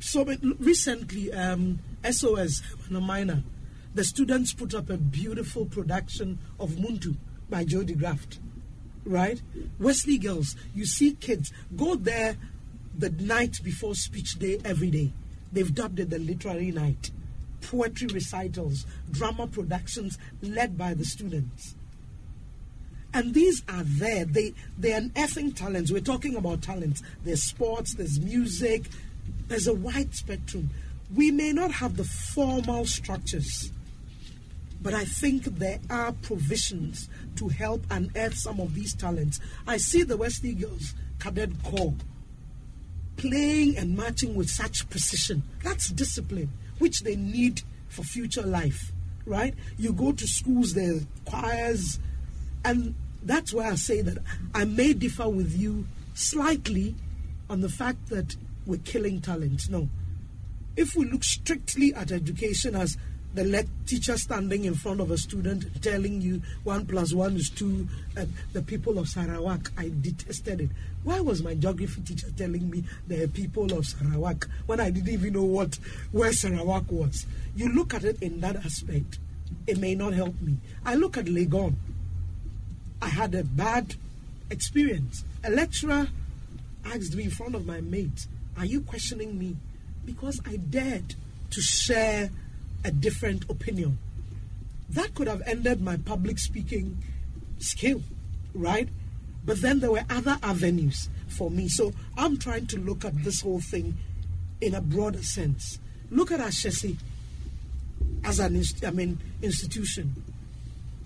[0.00, 0.24] So
[0.58, 3.42] recently, um, SOS, a minor,
[3.94, 7.16] the students put up a beautiful production of Muntu
[7.54, 8.40] by Joe de Graft,
[9.04, 9.40] right?
[9.78, 12.36] Wesley Girls, you see kids go there
[12.98, 15.12] the night before speech day every day.
[15.52, 17.12] They've dubbed it the literary night.
[17.62, 21.76] Poetry recitals, drama productions led by the students.
[23.12, 24.24] And these are there.
[24.24, 25.92] They they're effing talents.
[25.92, 27.04] We're talking about talents.
[27.22, 28.86] There's sports, there's music,
[29.46, 30.70] there's a wide spectrum.
[31.14, 33.70] We may not have the formal structures,
[34.84, 39.40] but I think there are provisions to help unearth some of these talents.
[39.66, 41.94] I see the West Girls Cadet Corps
[43.16, 45.42] playing and marching with such precision.
[45.62, 48.92] That's discipline, which they need for future life,
[49.24, 49.54] right?
[49.78, 51.98] You go to schools, there choirs,
[52.62, 54.18] and that's why I say that
[54.54, 56.94] I may differ with you slightly
[57.48, 59.70] on the fact that we're killing talent.
[59.70, 59.88] No.
[60.76, 62.98] If we look strictly at education as
[63.34, 67.50] the le- teacher standing in front of a student telling you one plus one is
[67.50, 70.70] two, and the people of Sarawak, I detested it.
[71.02, 75.34] Why was my geography teacher telling me the people of Sarawak when I didn't even
[75.34, 75.78] know what
[76.12, 77.26] where Sarawak was?
[77.56, 79.18] You look at it in that aspect,
[79.66, 80.56] it may not help me.
[80.84, 81.74] I look at Legon.
[83.02, 83.96] I had a bad
[84.50, 85.24] experience.
[85.42, 86.08] A lecturer
[86.86, 89.56] asked me in front of my mates, Are you questioning me?
[90.06, 91.14] Because I dared
[91.50, 92.30] to share
[92.84, 93.98] a different opinion.
[94.90, 97.02] That could have ended my public speaking
[97.58, 98.02] skill,
[98.54, 98.88] right?
[99.44, 101.68] But then there were other avenues for me.
[101.68, 103.96] So I'm trying to look at this whole thing
[104.60, 105.78] in a broader sense.
[106.10, 106.98] Look at Ashesi
[108.22, 110.14] as an I mean institution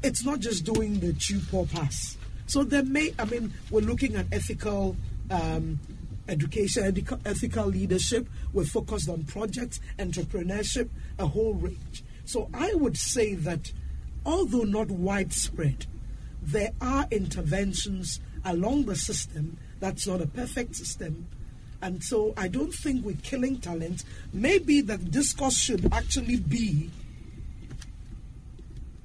[0.02, 2.16] it's not just doing the chew poor pass.
[2.46, 4.96] So there may, I mean, we're looking at ethical
[5.30, 5.78] um,
[6.28, 6.84] education,
[7.24, 8.28] ethical leadership.
[8.52, 10.88] We're focused on projects, entrepreneurship,
[11.18, 12.04] a whole range.
[12.24, 13.72] So I would say that
[14.24, 15.86] although not widespread,
[16.42, 19.58] there are interventions along the system.
[19.80, 21.26] That's not a perfect system.
[21.80, 24.04] And so I don't think we're killing talent.
[24.32, 26.90] Maybe the discourse should actually be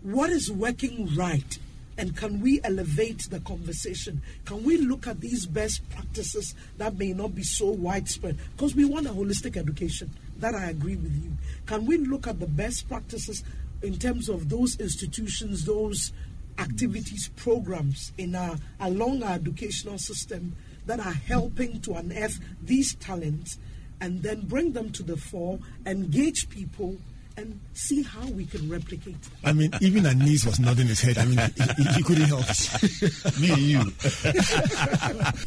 [0.02, 1.58] what is working right
[1.98, 4.22] and can we elevate the conversation?
[4.46, 8.38] Can we look at these best practices that may not be so widespread?
[8.56, 10.10] Because we want a holistic education.
[10.38, 11.32] That I agree with you.
[11.66, 13.44] Can we look at the best practices
[13.82, 16.12] in terms of those institutions, those
[16.58, 23.58] activities, programs in our along our educational system that are helping to unearth these talents
[24.02, 26.98] and then bring them to the fore, engage people
[27.38, 29.16] and see how we can replicate.
[29.44, 31.18] I mean, even Anis was nodding his head.
[31.18, 31.40] I mean,
[31.78, 33.40] he, he couldn't help it.
[33.42, 33.80] Me and you.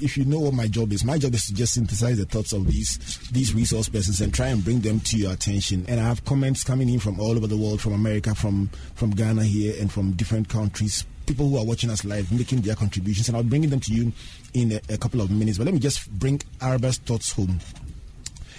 [0.05, 2.53] if you know what my job is, my job is to just synthesize the thoughts
[2.53, 2.99] of these
[3.31, 5.85] these resource persons and try and bring them to your attention.
[5.89, 9.11] And I have comments coming in from all over the world, from America, from from
[9.11, 11.05] Ghana here, and from different countries.
[11.27, 14.13] People who are watching us live, making their contributions, and I'll bring them to you
[14.55, 15.59] in a, a couple of minutes.
[15.59, 17.59] But let me just bring Araba's thoughts home.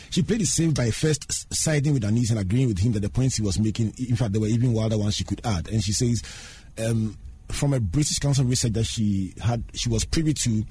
[0.09, 3.09] She played it safe by first siding with Anis and agreeing with him that the
[3.09, 5.67] points he was making, in fact, there were even wilder ones she could add.
[5.69, 6.21] And she says,
[6.77, 7.17] um,
[7.49, 10.65] from a British Council research that she had, she was privy to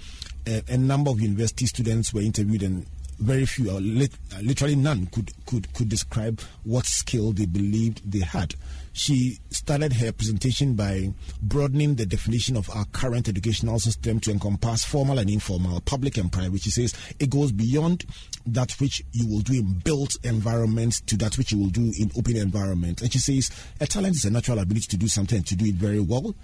[0.48, 2.86] uh, a number of university students were interviewed and
[3.18, 8.10] very few, or lit, uh, literally none, could, could, could describe what skill they believed
[8.10, 8.54] they had.
[8.92, 14.84] She started her presentation by broadening the definition of our current educational system to encompass
[14.86, 16.62] formal and informal, public and private.
[16.62, 18.06] She says it goes beyond
[18.46, 22.10] that which you will do in built environments to that which you will do in
[22.16, 23.02] open environments.
[23.02, 23.50] And she says
[23.80, 26.34] a talent is a natural ability to do something to do it very well,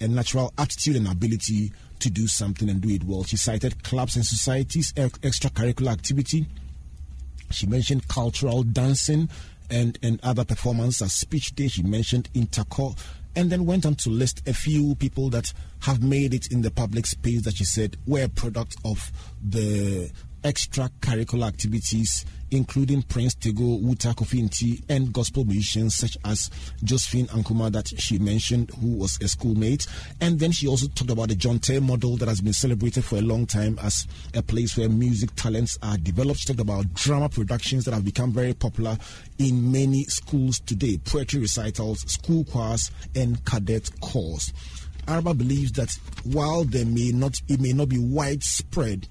[0.00, 3.24] a natural aptitude and ability to do something and do it well.
[3.24, 6.46] She cited clubs and societies, extracurricular activity.
[7.50, 9.28] She mentioned cultural dancing
[9.70, 11.02] and, and other performances.
[11.02, 12.96] As speech day, she mentioned intercore,
[13.36, 16.70] and then went on to list a few people that have made it in the
[16.70, 19.10] public space that she said were a product of
[19.42, 20.10] the
[20.42, 26.50] extracurricular activities, including Prince Tagoe, Wuta Kofinti, and gospel musicians such as
[26.82, 29.86] Josephine Ankoma, that she mentioned, who was a schoolmate.
[30.20, 33.16] And then she also talked about the John Teye model that has been celebrated for
[33.16, 36.40] a long time as a place where music talents are developed.
[36.40, 38.98] She talked about drama productions that have become very popular
[39.38, 44.52] in many schools today poetry recitals, school choirs, and cadet corps.
[45.08, 49.08] Araba believes that while there may not, it may not be widespread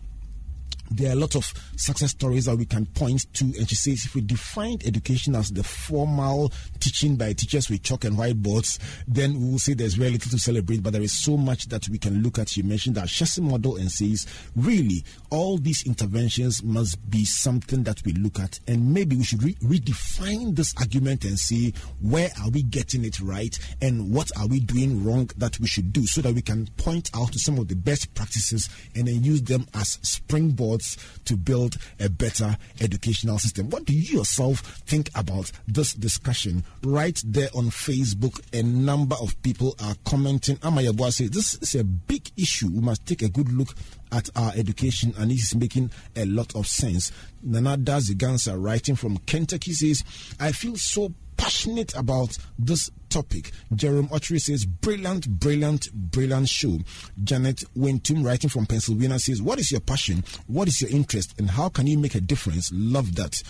[0.91, 3.45] there are a lot of success stories that we can point to.
[3.45, 8.05] And she says if we define education as the formal teaching by teachers with chalk
[8.05, 11.37] and whiteboards, then we will say there's very little to celebrate, but there is so
[11.37, 12.49] much that we can look at.
[12.49, 18.03] She mentioned that Ashesi model and says, really, all these interventions must be something that
[18.05, 18.59] we look at.
[18.67, 23.19] And maybe we should re- redefine this argument and see where are we getting it
[23.19, 26.67] right and what are we doing wrong that we should do so that we can
[26.77, 30.78] point out to some of the best practices and then use them as springboard
[31.25, 33.69] to build a better educational system.
[33.69, 36.63] What do you yourself think about this discussion?
[36.83, 40.57] Right there on Facebook, a number of people are commenting.
[40.57, 42.67] Amayabua says this is a big issue.
[42.67, 43.75] We must take a good look
[44.11, 47.11] at our education, and this is making a lot of sense.
[47.43, 50.03] Nana Dazigansa, writing from Kentucky, says,
[50.39, 53.51] I feel so passionate about this topic.
[53.73, 56.79] Jerome Autry says, brilliant, brilliant, brilliant show.
[57.23, 60.23] Janet Wintum, writing from Pennsylvania, says, What is your passion?
[60.47, 61.33] What is your interest?
[61.39, 62.69] And how can you make a difference?
[62.73, 63.41] Love that.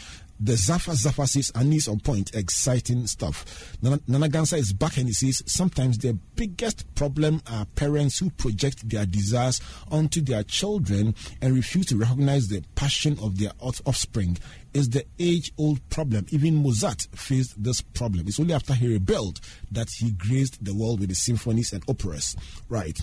[0.42, 3.76] The Zafa Zafa says, Anis on point, exciting stuff.
[3.82, 8.88] Nana, Gansa is back and he says, sometimes the biggest problem are parents who project
[8.88, 9.60] their desires
[9.92, 14.38] onto their children and refuse to recognize the passion of their offspring.
[14.72, 16.28] Is the age old problem.
[16.30, 18.28] Even Mozart faced this problem.
[18.28, 22.38] It's only after he rebelled that he graced the world with his symphonies and operas.
[22.70, 22.98] Right.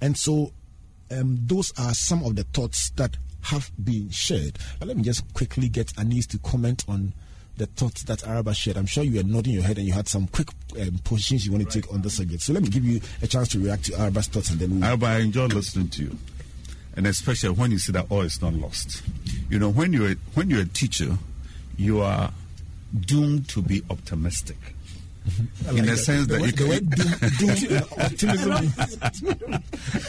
[0.00, 0.52] And so
[1.10, 3.16] um, those are some of the thoughts that
[3.46, 4.58] have been shared.
[4.78, 7.12] But let me just quickly get Anis to comment on
[7.56, 8.76] the thoughts that Araba shared.
[8.76, 11.52] I'm sure you were nodding your head and you had some quick um, positions you
[11.52, 12.42] want to take on the subject.
[12.42, 14.84] So let me give you a chance to react to Araba's thoughts and then we'll...
[14.84, 16.18] Araba, I enjoy listening to you.
[16.96, 19.02] And especially when you see that all is not lost.
[19.48, 21.18] You know, when you're, when you're a teacher,
[21.76, 22.32] you are
[22.98, 24.75] doomed to be optimistic
[25.70, 26.68] in the sense that, you can.
[28.04, 28.72] optimism.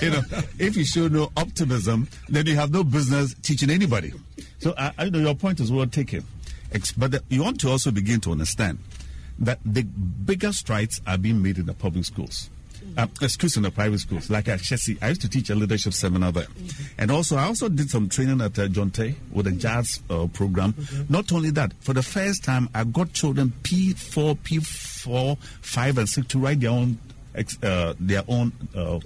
[0.01, 0.21] you know,
[0.59, 4.13] if you show no optimism, then you have no business teaching anybody.
[4.59, 6.23] So I, I know your point is well taken,
[6.97, 8.79] but the, you want to also begin to understand
[9.39, 12.49] that the bigger strides are being made in the public schools
[12.97, 14.97] uh, excuse in the private schools, like at Ashesi.
[15.01, 16.45] I used to teach a leadership seminar there.
[16.45, 17.01] Mm-hmm.
[17.01, 20.27] And also, I also did some training at uh, John Teye with a jazz uh,
[20.27, 20.73] program.
[20.73, 21.13] Mm-hmm.
[21.13, 26.27] Not only that, for the first time, I got children P4, P4, 5, and 6
[26.27, 26.97] to write their own.
[27.61, 28.99] Uh, their own uh,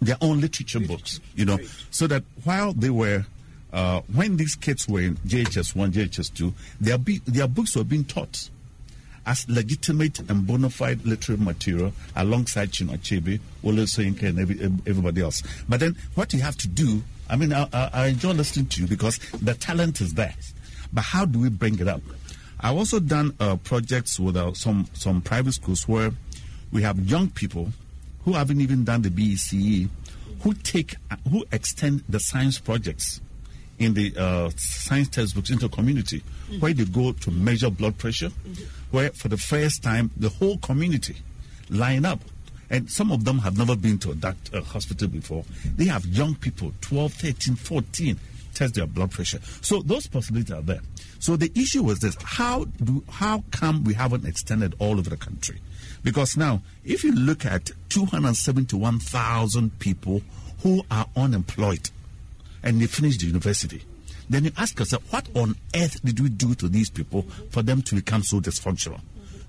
[0.00, 1.58] their own literature books, you know,
[1.90, 3.24] so that while they were
[3.72, 7.82] uh, when these kids were in JHS one, JHS two, their be, their books were
[7.82, 8.50] being taught
[9.26, 15.20] as legitimate and bona fide literary material alongside Chinua Achebe, Wole Soyinka, and every, everybody
[15.22, 15.42] else.
[15.68, 18.88] But then what you have to do, I mean, I, I enjoy listening to you
[18.88, 20.34] because the talent is there.
[20.92, 22.02] But how do we bring it up?
[22.60, 26.10] I've also done uh, projects with uh, some, some private schools where
[26.72, 27.68] we have young people
[28.24, 29.88] who haven't even done the BECE
[30.42, 30.96] who take
[31.30, 33.20] who extend the science projects
[33.78, 36.60] in the uh, science textbooks into community, mm-hmm.
[36.60, 38.64] where they go to measure blood pressure, mm-hmm.
[38.90, 41.16] Where for the first time the whole community
[41.68, 42.20] line up.
[42.72, 45.44] And some of them have never been to a doctor, uh, hospital before.
[45.76, 48.20] They have young people, 12, 13, 14,
[48.54, 49.40] test their blood pressure.
[49.60, 50.80] So those possibilities are there.
[51.18, 55.16] So the issue was this: how do how come we haven't extended all over the
[55.16, 55.60] country?
[56.02, 60.22] Because now, if you look at 271,000 people
[60.62, 61.90] who are unemployed
[62.62, 63.82] and they finished the university,
[64.30, 67.82] then you ask yourself, what on earth did we do to these people for them
[67.82, 69.00] to become so dysfunctional?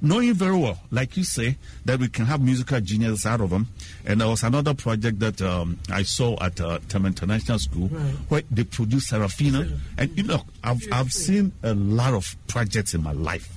[0.04, 3.68] Knowing very well, like you say, that we can have musical geniuses out of them.
[4.04, 8.14] And there was another project that um, I saw at uh, Tema International School right.
[8.28, 9.78] where they produced Sarafina.
[10.00, 13.56] And you know, I've, I've seen a lot of projects in my life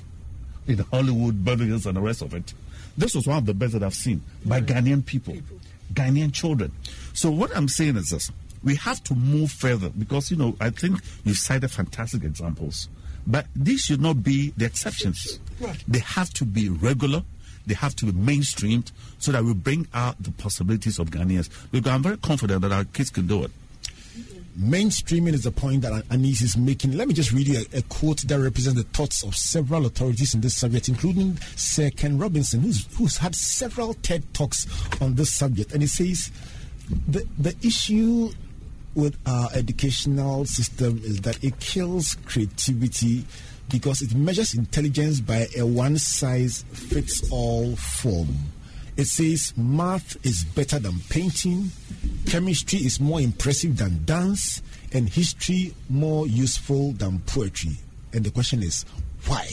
[0.67, 2.53] in Hollywood, Beverly Hills, and the rest of it.
[2.97, 4.67] This was one of the best that I've seen by right.
[4.67, 5.59] Ghanaian people, people,
[5.93, 6.73] Ghanaian children.
[7.13, 8.31] So what I'm saying is this:
[8.65, 12.89] we have to move further because you know I think you've cited fantastic examples,
[13.27, 15.39] but these should not be the exceptions.
[15.61, 15.83] Right.
[15.87, 17.23] They have to be regular.
[17.67, 21.49] They have to be mainstreamed so that we bring out the possibilities of Ghanaians.
[21.71, 23.51] Because I'm very confident that our kids can do it
[24.59, 26.97] mainstreaming is the point that Anis is making.
[26.97, 30.35] Let me just read you a, a, quote that represents the thoughts of several authorities
[30.35, 34.67] in this subject, including Sir Ken Robinson, who's, who's had several TED talks
[35.01, 35.73] on this subject.
[35.73, 36.31] And he says
[37.09, 38.31] the, the issue
[38.95, 43.25] with our educational system is that it kills creativity
[43.71, 48.29] because it measures intelligence by a one size fits all form.
[48.97, 51.71] It says math is better than painting,
[52.27, 57.77] chemistry is more impressive than dance, and history more useful than poetry.
[58.13, 58.85] And the question is,
[59.27, 59.49] why?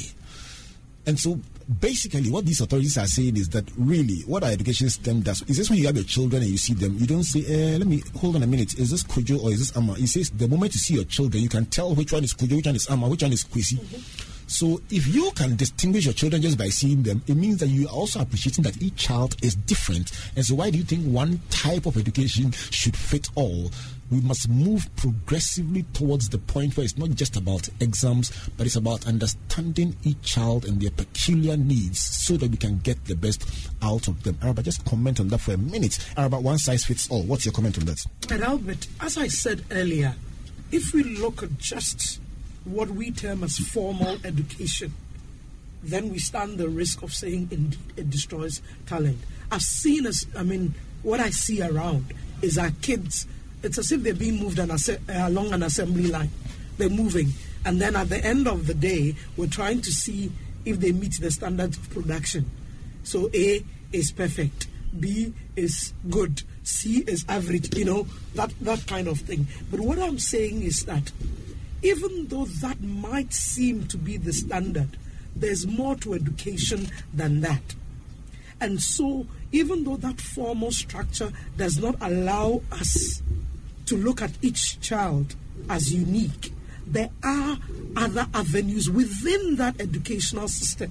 [1.08, 1.40] And so
[1.80, 5.58] basically what these authorities are saying is that really what our education system does is
[5.58, 7.88] this when you have your children and you see them you don't say eh, let
[7.88, 10.48] me hold on a minute is this Kojo or is this Ama it says the
[10.48, 12.90] moment you see your children you can tell which one is Kojo which one is
[12.90, 16.68] Ama which one is Kwesi mm-hmm so if you can distinguish your children just by
[16.68, 20.12] seeing them, it means that you are also appreciating that each child is different.
[20.36, 23.72] And so why do you think one type of education should fit all?
[24.12, 28.76] We must move progressively towards the point where it's not just about exams, but it's
[28.76, 33.46] about understanding each child and their peculiar needs so that we can get the best
[33.82, 34.38] out of them.
[34.44, 35.98] Araba, just comment on that for a minute.
[36.18, 37.24] Araba, one size fits all.
[37.24, 38.06] What's your comment on that?
[38.28, 40.16] But Albert, as I said earlier,
[40.72, 42.20] if we look at just
[42.66, 44.94] what we term as formal education,
[45.84, 49.20] then we stand the risk of saying indeed it destroys talent.
[49.52, 53.26] I've seen as I mean, what I see around is our kids.
[53.64, 56.30] It's as if they're being moved an asse- uh, along an assembly line.
[56.78, 57.30] They're moving,
[57.66, 60.32] and then at the end of the day, we're trying to see
[60.66, 62.50] if they meet the standards of production.
[63.04, 64.68] So A is perfect,
[65.00, 67.76] B is good, C is average.
[67.76, 69.48] You know that that kind of thing.
[69.70, 71.12] But what I'm saying is that
[71.84, 74.98] even though that might seem to be the standard,
[75.36, 77.76] there's more to education than that.
[78.60, 83.24] And so, even though that formal structure does not allow us
[83.92, 85.36] to look at each child
[85.70, 86.54] as unique,
[86.88, 87.58] there are
[87.98, 90.90] other avenues within that educational system.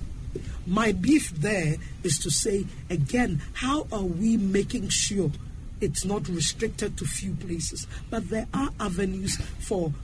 [0.67, 5.31] My beef there is to say, again, how are we making sure
[5.81, 9.95] it's not restricted to few places, but there are avenues for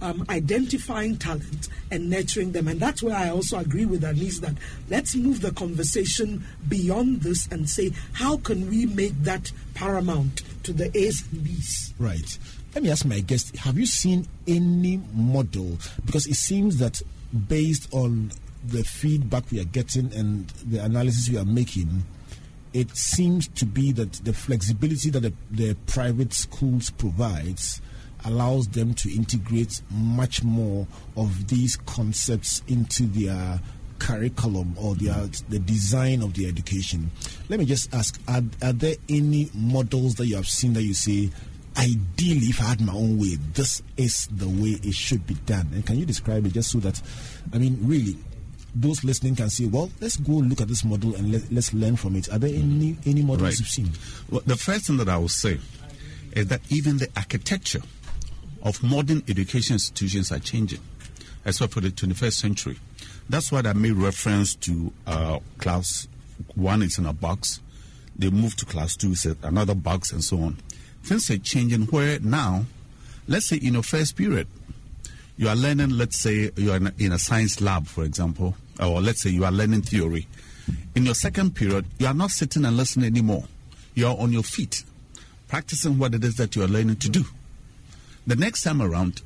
[0.00, 2.66] um, identifying talent and nurturing them.
[2.66, 4.54] And that's where I also agree with Anis that
[4.90, 10.72] let's move the conversation beyond this and say, how can we make that paramount to
[10.72, 11.94] the A's and B's?
[11.98, 12.38] Right.
[12.74, 15.78] Let me ask my guest have you seen any model?
[16.04, 17.02] Because it seems that
[17.48, 18.32] based on
[18.64, 22.04] the feedback we are getting and the analysis we are making,
[22.72, 27.82] it seems to be that the flexibility that the, the private schools provides
[28.24, 33.60] allows them to integrate much more of these concepts into their
[34.02, 35.14] curriculum or their,
[35.48, 37.08] the design of the education.
[37.48, 40.92] Let me just ask are, are there any models that you have seen that you
[40.92, 41.30] say,
[41.76, 45.68] ideally, if I had my own way, this is the way it should be done?
[45.72, 47.00] And can you describe it just so that,
[47.52, 48.16] I mean, really,
[48.74, 51.94] those listening can say, well, let's go look at this model and let, us learn
[51.94, 52.28] from it.
[52.32, 53.58] Are there any, any models right.
[53.58, 53.90] you've seen?
[54.30, 55.60] Well, the first thing that I will say
[56.32, 57.82] is that even the architecture
[58.64, 60.80] of modern education institutions are changing,
[61.44, 62.78] as well for the 21st century.
[63.28, 66.08] That's why I made reference to uh, class
[66.54, 67.60] one is in a box,
[68.16, 70.56] they move to class two, is another box, and so on.
[71.02, 72.64] Things are changing where now,
[73.26, 74.46] let's say in your first period,
[75.36, 79.22] you are learning, let's say you are in a, science lab, for example, or let's
[79.22, 80.26] say you are learning theory.
[80.94, 83.44] In your second period, you are not sitting and listening anymore.
[83.94, 84.84] You are on your feet,
[85.48, 87.24] practicing what it is that you are learning to do.
[88.26, 89.22] The next time around,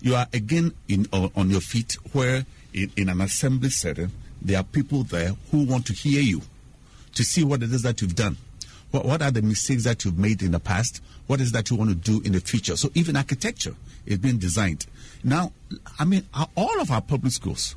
[0.00, 2.46] you are again in on your feet where
[2.84, 4.10] in, in an assembly setting
[4.40, 6.42] there are people there who want to hear you
[7.14, 8.36] to see what it is that you've done.
[8.90, 11.02] What, what are the mistakes that you've made in the past?
[11.26, 12.76] What is that you want to do in the future?
[12.76, 13.74] So even architecture
[14.06, 14.86] is being designed.
[15.24, 15.52] Now
[15.98, 16.24] i mean
[16.56, 17.74] all of our public schools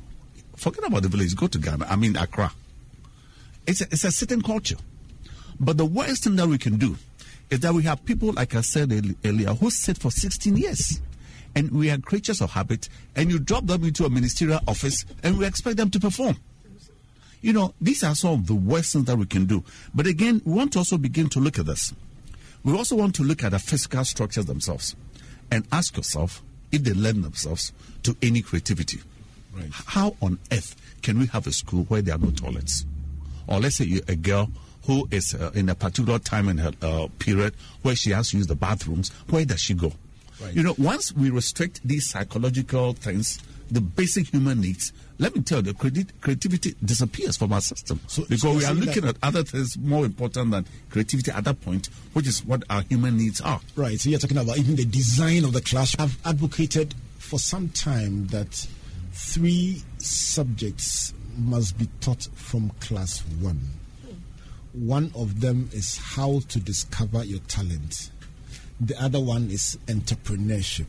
[0.56, 2.52] forget about the village go to ghana i mean accra.
[3.66, 4.76] It's a, it's a certain culture.
[5.60, 6.96] But the worst thing that we can do
[7.50, 8.90] is that we have people, like I said
[9.24, 11.00] earlier, who sit for 16 years.
[11.54, 15.38] And we are creatures of habit, and you drop them into a ministerial office, and
[15.38, 16.36] we expect them to perform.
[17.42, 19.64] You know, these are some of the worst things that we can do.
[19.94, 21.92] But again, we want to also begin to look at this.
[22.64, 24.94] We also want to look at the physical structures themselves
[25.50, 27.72] and ask yourself if they lend themselves
[28.04, 29.00] to any creativity.
[29.54, 29.68] Right.
[29.70, 32.86] How on earth can we have a school where there are no toilets?
[33.46, 34.50] Or let's say you're a girl
[34.86, 38.38] who is uh, in a particular time in her uh, period where she has to
[38.38, 39.92] use the bathrooms, where does she go?
[40.42, 40.54] Right.
[40.54, 43.38] You know, once we restrict these psychological things,
[43.70, 48.00] the basic human needs, let me tell you, the creati- creativity disappears from our system.
[48.06, 51.44] So- because so we you're looking that- at other things more important than creativity at
[51.44, 53.60] that point, which is what our human needs are.
[53.76, 53.98] Right.
[54.00, 55.94] So you're talking about even the design of the class.
[55.98, 58.66] I've advocated for some time that
[59.12, 63.60] three subjects must be taught from class one.
[64.02, 64.86] Hmm.
[64.86, 68.10] One of them is how to discover your talent.
[68.84, 70.86] The other one is entrepreneurship.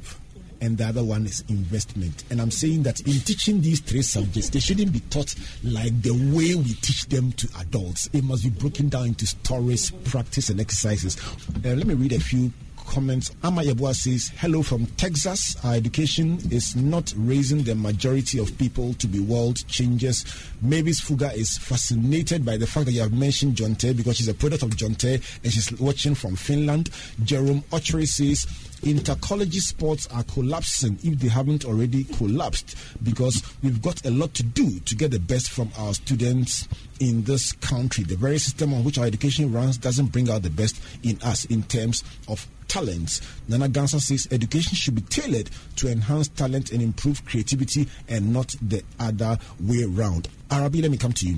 [0.61, 2.23] And the other one is investment.
[2.31, 6.11] And I'm saying that in teaching these three subjects, they shouldn't be taught like the
[6.11, 8.09] way we teach them to adults.
[8.13, 11.17] It must be broken down into stories, practice, and exercises.
[11.63, 12.51] Uh, let me read a few
[12.85, 13.31] comments.
[13.43, 15.55] Ama Yabua says, Hello from Texas.
[15.63, 20.25] Our education is not raising the majority of people to be world changers.
[20.61, 24.27] Mavis Fuga is fascinated by the fact that you have mentioned John Teye because she's
[24.27, 26.89] a product of John Teye and she's watching from Finland.
[27.23, 28.47] Jerome Ochery says,
[28.83, 34.43] Intercollege sports are collapsing if they haven't already collapsed because we've got a lot to
[34.43, 36.67] do to get the best from our students
[36.99, 38.03] in this country.
[38.03, 41.45] The very system on which our education runs doesn't bring out the best in us
[41.45, 43.21] in terms of talents.
[43.47, 48.53] Nana Gansa says education should be tailored to enhance talent and improve creativity and not
[48.61, 50.27] the other way round.
[50.51, 51.37] Araba, let me come to you.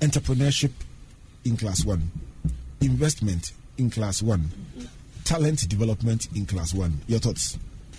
[0.00, 0.72] Entrepreneurship
[1.46, 2.10] in class one,
[2.82, 4.50] investment in class one,
[5.28, 7.02] talent development in class one.
[7.06, 7.58] Your thoughts?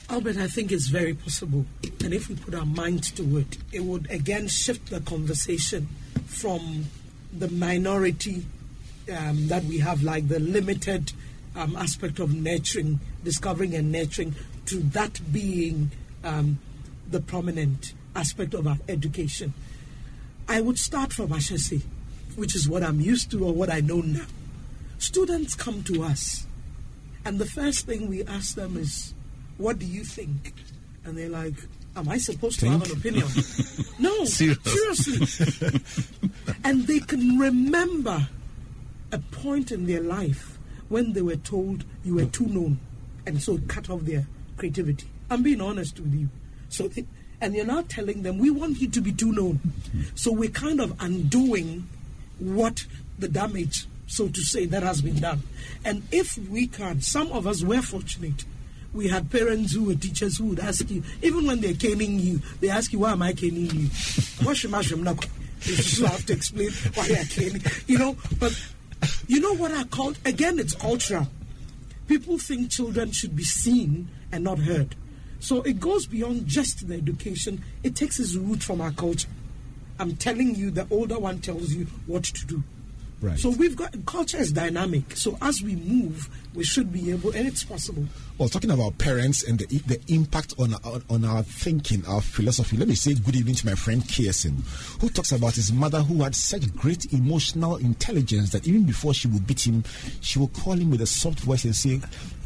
[0.09, 1.63] Albert, I think it's very possible.
[2.03, 5.87] And if we put our mind to it, it would again shift the conversation
[6.25, 6.85] from
[7.31, 8.47] the minority
[9.15, 11.13] um, that we have, like the limited
[11.55, 14.33] um, aspect of nurturing, discovering and nurturing,
[14.65, 15.91] to that being
[16.23, 16.57] um,
[17.11, 19.53] the prominent aspect of our education.
[20.47, 21.83] I would start from Ashesi,
[22.35, 24.25] which is what I'm used to or what I know now.
[24.97, 26.47] Students come to us,
[27.29, 29.13] and the first thing we ask them is,
[29.59, 30.51] What do you think?
[31.05, 31.53] And they're like,
[31.95, 33.27] Am I supposed to have an opinion?
[33.99, 34.57] no, Serious.
[35.05, 35.79] seriously.
[36.63, 38.27] and they can remember
[39.11, 40.57] a point in their life
[40.87, 42.79] when they were told you were too known,
[43.27, 44.25] and so cut off their
[44.57, 45.07] creativity.
[45.29, 46.29] I'm being honest with you.
[46.69, 47.05] So, it,
[47.41, 49.59] and you're now telling them we want you to be too known.
[50.15, 51.87] So we're kind of undoing
[52.39, 52.87] what
[53.19, 55.43] the damage, so to say, that has been done.
[55.85, 58.43] And if we can, some of us were fortunate.
[58.91, 62.41] We had parents who were teachers who would ask you, even when they're caning you,
[62.59, 63.89] they ask you, why am I caning you?
[64.41, 67.61] You have to explain why you're.
[67.85, 68.59] You know, but
[69.27, 71.27] you know what I call, again, it's cultural.
[72.07, 74.95] People think children should be seen and not heard.
[75.39, 79.29] So it goes beyond just the education, it takes its root from our culture.
[79.99, 82.63] I'm telling you, the older one tells you what to do.
[83.21, 83.37] Right.
[83.37, 85.17] So we've got culture is dynamic.
[85.17, 88.05] So as we move, we should be able, and it's possible.
[88.37, 92.77] Well, talking about parents and the, the impact on our, on our thinking, our philosophy,
[92.77, 94.63] let me say good evening to my friend Kirsten,
[95.01, 99.27] who talks about his mother who had such great emotional intelligence that even before she
[99.27, 99.83] would beat him,
[100.21, 101.99] she would call him with a soft voice and say,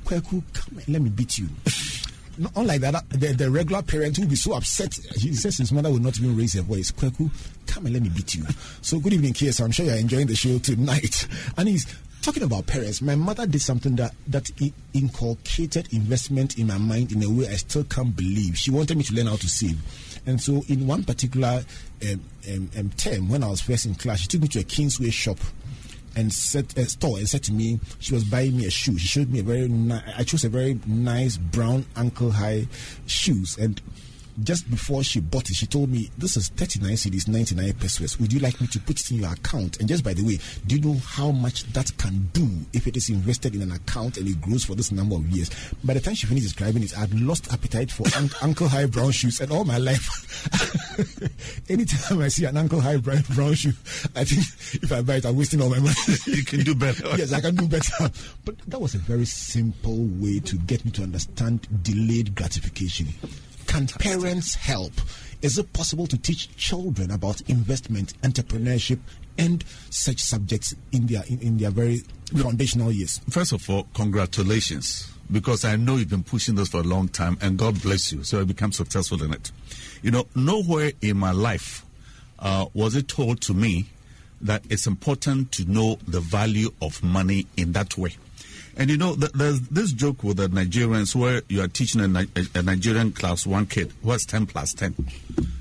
[0.06, 1.48] Kweku, come and let me beat you.
[2.56, 6.00] Unlike that, the, the regular parent will be so upset, he says his mother will
[6.00, 6.92] not even raise her voice.
[6.92, 7.30] Kweku,
[7.68, 8.44] come and let me beat you.
[8.82, 9.66] So, good evening, Kirsten.
[9.66, 11.28] I'm sure you're enjoying the show tonight.
[11.58, 11.86] And he's
[12.24, 13.02] talking about parents.
[13.02, 14.50] My mother did something that, that
[14.94, 18.58] inculcated investment in my mind in a way I still can't believe.
[18.58, 19.78] She wanted me to learn how to save.
[20.26, 21.64] And so, in one particular
[22.02, 22.22] um,
[22.52, 25.12] um, um, term, when I was first in class, she took me to a Kingsway
[25.12, 25.38] shop
[26.16, 28.98] and said a eh, store and said to me she was buying me a shoe.
[28.98, 32.68] She showed me a very ni- I chose a very nice brown ankle high
[33.06, 33.82] shoes and
[34.42, 38.20] just before she bought it, she told me, This is 39 cedis, 99 pesos.
[38.20, 39.80] Would you like me to put it in your account?
[39.80, 42.98] And just by the way, do you know how much that can do if it
[42.98, 45.50] is invested in an account and it grows for this number of years?
[45.84, 48.86] By the time she finished describing it, I had lost appetite for un- Uncle High
[48.86, 50.10] Brown shoes and all my life.
[51.70, 53.74] Anytime I see an Uncle High Brown, brown shoe,
[54.16, 54.42] I think
[54.84, 55.96] if I buy it, I'm wasting all my money.
[56.26, 57.08] you can do better.
[57.18, 58.12] yes, I can do better.
[58.44, 63.08] But that was a very simple way to get me to understand delayed gratification.
[63.66, 64.92] Can parents help?
[65.42, 69.00] Is it possible to teach children about investment, entrepreneurship,
[69.38, 72.04] and such subjects in their in, in their very
[72.36, 73.20] foundational years?
[73.30, 75.10] First of all, congratulations.
[75.32, 78.24] Because I know you've been pushing this for a long time, and God bless you.
[78.24, 79.52] So I become successful in it.
[80.02, 81.86] You know, nowhere in my life
[82.40, 83.86] uh, was it told to me
[84.42, 88.16] that it's important to know the value of money in that way.
[88.76, 92.08] And you know, th- there's this joke with the Nigerians where you are teaching a,
[92.08, 94.96] Ni- a Nigerian class one kid what's 10 plus 10,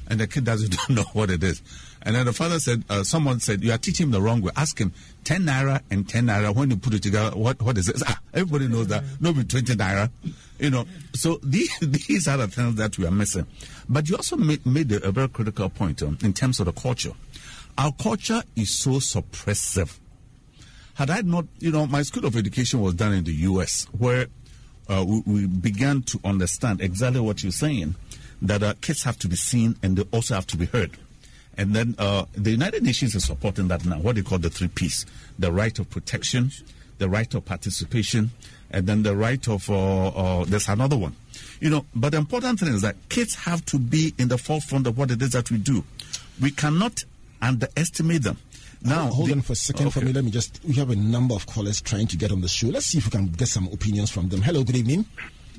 [0.08, 1.62] and the kid doesn't know what it is.
[2.04, 4.50] And then the father said, uh, someone said, you are teaching him the wrong way.
[4.56, 4.92] Ask him,
[5.24, 8.02] 10 naira and 10 naira, when you put it together, what, what is it?
[8.06, 9.04] Ah, everybody knows that.
[9.20, 10.10] Nobody 20 naira.
[10.58, 13.46] You know, so these, these are the things that we are missing.
[13.88, 16.72] But you also made, made a, a very critical point um, in terms of the
[16.72, 17.12] culture.
[17.78, 19.98] Our culture is so suppressive.
[20.94, 24.26] Had I not, you know, my school of education was done in the U.S., where
[24.88, 27.94] uh, we, we began to understand exactly what you're saying,
[28.42, 30.90] that uh, kids have to be seen and they also have to be heard.
[31.58, 34.68] And then uh, the United Nations is supporting that now, what they call the three
[34.68, 35.04] Ps
[35.38, 36.50] the right of protection,
[36.98, 38.30] the right of participation,
[38.70, 41.14] and then the right of, uh, uh, there's another one.
[41.60, 44.86] You know, but the important thing is that kids have to be in the forefront
[44.86, 45.84] of what it is that we do.
[46.40, 47.04] We cannot
[47.40, 48.38] underestimate them.
[48.84, 50.12] Now, hold the- on for a second for me.
[50.12, 50.60] Let me just.
[50.64, 52.68] We have a number of callers trying to get on the show.
[52.68, 54.42] Let's see if we can get some opinions from them.
[54.42, 55.04] Hello, good evening.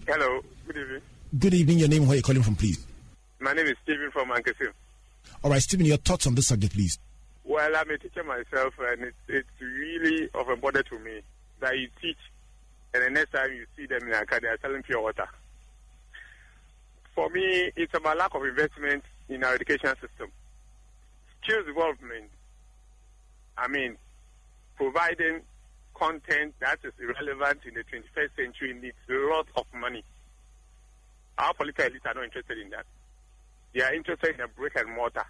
[0.08, 1.02] Hello, good evening.
[1.40, 1.80] Good evening.
[1.80, 2.86] Your name, where are you calling from, please?
[3.40, 4.72] My name is Stephen from Ankesim.
[5.44, 6.98] All right, Stephen, your thoughts on this subject, please.
[7.44, 11.20] Well, I'm a teacher myself, and it's, it's really of a bother to me
[11.60, 12.18] that you teach,
[12.94, 15.28] and the next time you see them in Accra, they are selling pure water.
[17.14, 20.32] For me, it's about lack of investment in our education system.
[21.44, 22.32] Skills development,
[23.58, 23.98] I mean,
[24.78, 25.42] providing
[25.94, 30.06] content that is irrelevant in the 21st century needs a lot of money.
[31.38, 32.86] Our political elites are not interested in that.
[33.74, 35.26] They are interested in a brick and mortar.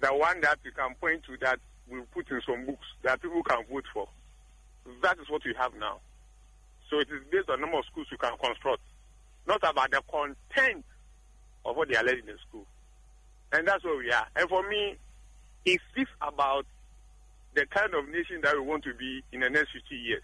[0.00, 1.58] The one that you can point to that
[1.88, 4.08] we put in some books that people can vote for.
[5.02, 6.00] That is what we have now.
[6.90, 8.82] So it is based on number of schools you can construct,
[9.46, 10.84] not about the content
[11.64, 12.66] of what they are learning in school.
[13.52, 14.26] And that's where we are.
[14.36, 14.96] And for me,
[15.64, 16.66] it speaks about
[17.54, 20.22] the kind of nation that we want to be in the next 50 years.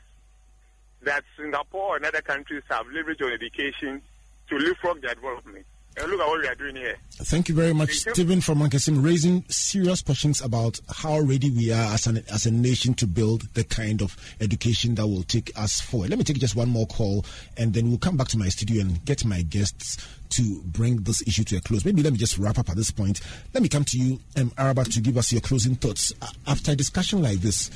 [1.03, 4.03] That Singapore and other countries have leveraged on education
[4.49, 5.65] to leapfrog their development.
[5.97, 6.97] And look at what we are doing here.
[7.13, 8.25] Thank you very much, Thank you.
[8.25, 12.51] Stephen from Mankessim, raising serious questions about how ready we are as, an, as a
[12.51, 16.11] nation to build the kind of education that will take us forward.
[16.11, 17.25] Let me take just one more call,
[17.57, 19.99] and then we'll come back to my studio and get my guests
[20.31, 21.85] to bring this issue to a close.
[21.85, 23.21] Maybe let me just wrap up at this point.
[23.53, 26.13] Let me come to you, um, Araba, to give us your closing thoughts.
[26.47, 27.71] After a discussion like this,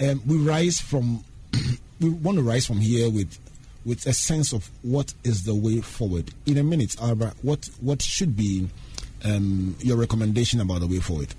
[0.00, 1.24] um, we rise from,
[2.00, 3.38] we want to rise from here with
[3.84, 6.32] with a sense of what is the way forward.
[6.46, 8.68] In a minute, Araba, what what should be
[9.24, 11.34] um, your recommendation about the way forward?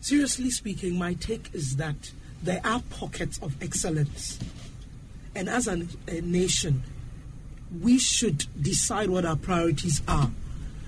[0.00, 2.12] Seriously speaking, my take is that
[2.42, 4.38] there are pockets of excellence.
[5.34, 6.82] And as an, a nation,
[7.80, 10.30] we should decide what our priorities are.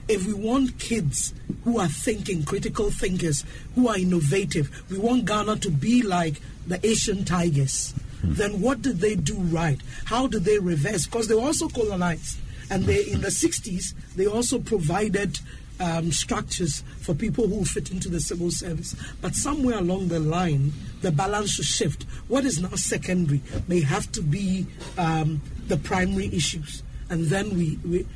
[0.06, 1.32] If we want kids
[1.62, 6.84] who are thinking, critical thinkers, who are innovative, we want Ghana to be like the
[6.86, 7.94] Asian tigers,
[8.32, 9.80] then what did they do right?
[10.06, 11.06] How did they reverse?
[11.06, 12.38] Because they were also colonized.
[12.70, 15.38] And they, in the 60s, they also provided
[15.80, 18.94] um, structures for people who fit into the civil service.
[19.20, 20.72] But somewhere along the line,
[21.02, 22.04] the balance should shift.
[22.28, 24.66] What is now secondary may have to be
[24.96, 28.06] um, the primary issues, and then we we,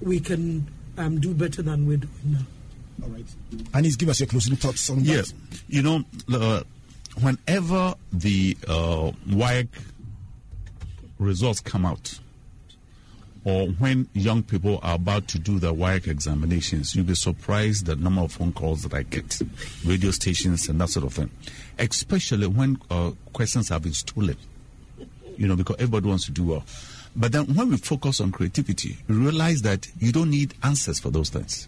[0.00, 2.46] we can um, do better than we're doing now.
[3.02, 3.26] All right.
[3.74, 5.06] Anis, give us your closing thoughts on that.
[5.06, 5.34] Yes,
[5.68, 6.62] you know, uh,
[7.20, 9.68] whenever the uh, WAEC
[11.18, 12.18] results come out,
[13.44, 17.96] or when young people are about to do their WAEC examinations, you'll be surprised the
[17.96, 19.40] number of phone calls that I get,
[19.84, 21.30] radio stations and that sort of thing.
[21.78, 24.36] Especially when uh, questions have been stolen,
[25.36, 26.64] you know, because everybody wants to do well.
[27.16, 31.10] But then when we focus on creativity, we realize that you don't need answers for
[31.10, 31.66] those things.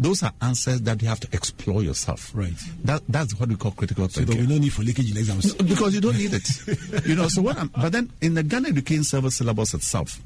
[0.00, 2.30] Those are answers that you have to explore yourself.
[2.34, 2.54] Right.
[2.84, 4.38] That that's what we call critical So thinking.
[4.38, 5.52] will be no need for leakage in exams.
[5.54, 7.06] because you don't need it.
[7.06, 10.18] you know, so what I'm, but then in the Ghana Education Service syllabus itself,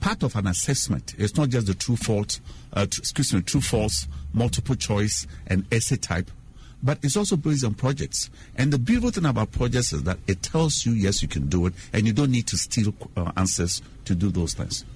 [0.00, 1.14] part of an assessment.
[1.18, 2.40] It's not just the true fault,
[2.72, 6.30] uh, excuse me, true false, multiple choice, and essay type,
[6.82, 8.30] but it's also based on projects.
[8.56, 11.66] And the beautiful thing about projects is that it tells you, yes, you can do
[11.66, 14.86] it, and you don't need to steal uh, answers to do those things.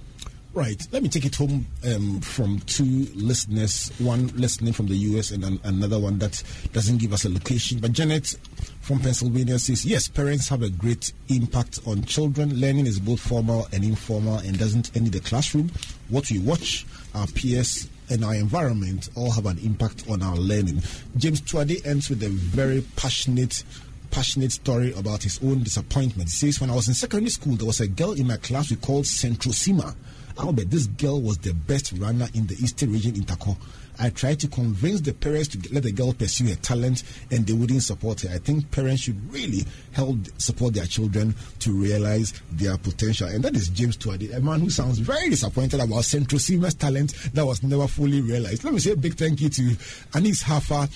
[0.55, 0.81] Right.
[0.93, 5.43] Let me take it home um, from two listeners, one listening from the US and
[5.43, 6.41] an, another one that
[6.71, 7.79] doesn't give us a location.
[7.79, 8.37] But Janet
[8.79, 12.57] from Pennsylvania says, yes, parents have a great impact on children.
[12.57, 15.71] Learning is both formal and informal and doesn't end in the classroom.
[16.07, 20.81] What we watch, our peers, and our environment all have an impact on our learning.
[21.17, 23.65] James Tuade ends with a very passionate
[24.09, 26.29] passionate story about his own disappointment.
[26.29, 28.69] He says, When I was in secondary school, there was a girl in my class
[28.69, 29.93] we called Centrosima.
[30.37, 33.55] Albert, this girl was the best runner in the Eastern region in Tako.
[33.97, 37.53] I tried to convince the parents to let the girl pursue her talent and they
[37.53, 38.29] wouldn't support her.
[38.33, 39.63] I think parents should really
[39.93, 43.27] help support their children to realize their potential.
[43.27, 47.45] And that is James Tuade, a man who sounds very disappointed about Centrosima's talent that
[47.45, 48.65] was never fully realized.
[48.65, 49.77] Let me say a big thank you to
[50.13, 50.89] Anis Haffar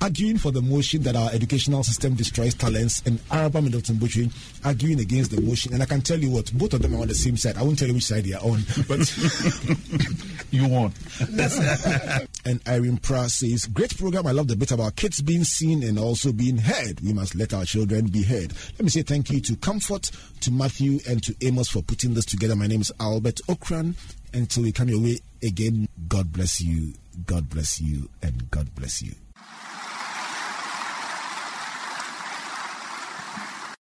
[0.00, 4.30] arguing for the motion that our educational system destroys talents, and Araba Middleton Botchway
[4.64, 5.74] arguing against the motion.
[5.74, 7.56] And I can tell you what, both of them are on the same side.
[7.56, 9.00] I won't tell you which side they are on, but
[10.50, 10.92] you won.
[12.44, 14.26] and Irene Pra says, Great program.
[14.26, 17.00] I love the bit about kids being seen and also being heard.
[17.00, 18.52] We must let our children be heard.
[18.72, 22.24] Let me say thank you to Comfort, to Matthew, and to Amos for putting this
[22.24, 22.56] together.
[22.56, 23.94] My name is Albert Ocran.
[24.32, 26.94] Until we come your way again, God bless you,
[27.26, 29.12] God bless you, and God bless you.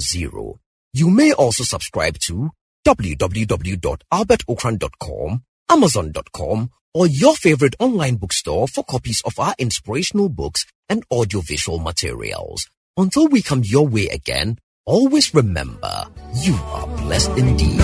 [0.00, 0.58] 000.
[0.92, 2.50] You may also subscribe to
[2.86, 11.78] www.albertocran.com, amazon.com, or your favorite online bookstore for copies of our inspirational books and audiovisual
[11.78, 12.68] materials.
[12.96, 16.06] Until we come your way again, always remember,
[16.42, 17.80] you are blessed indeed.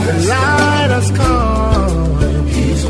[0.00, 2.46] The light has come.
[2.48, 2.84] He's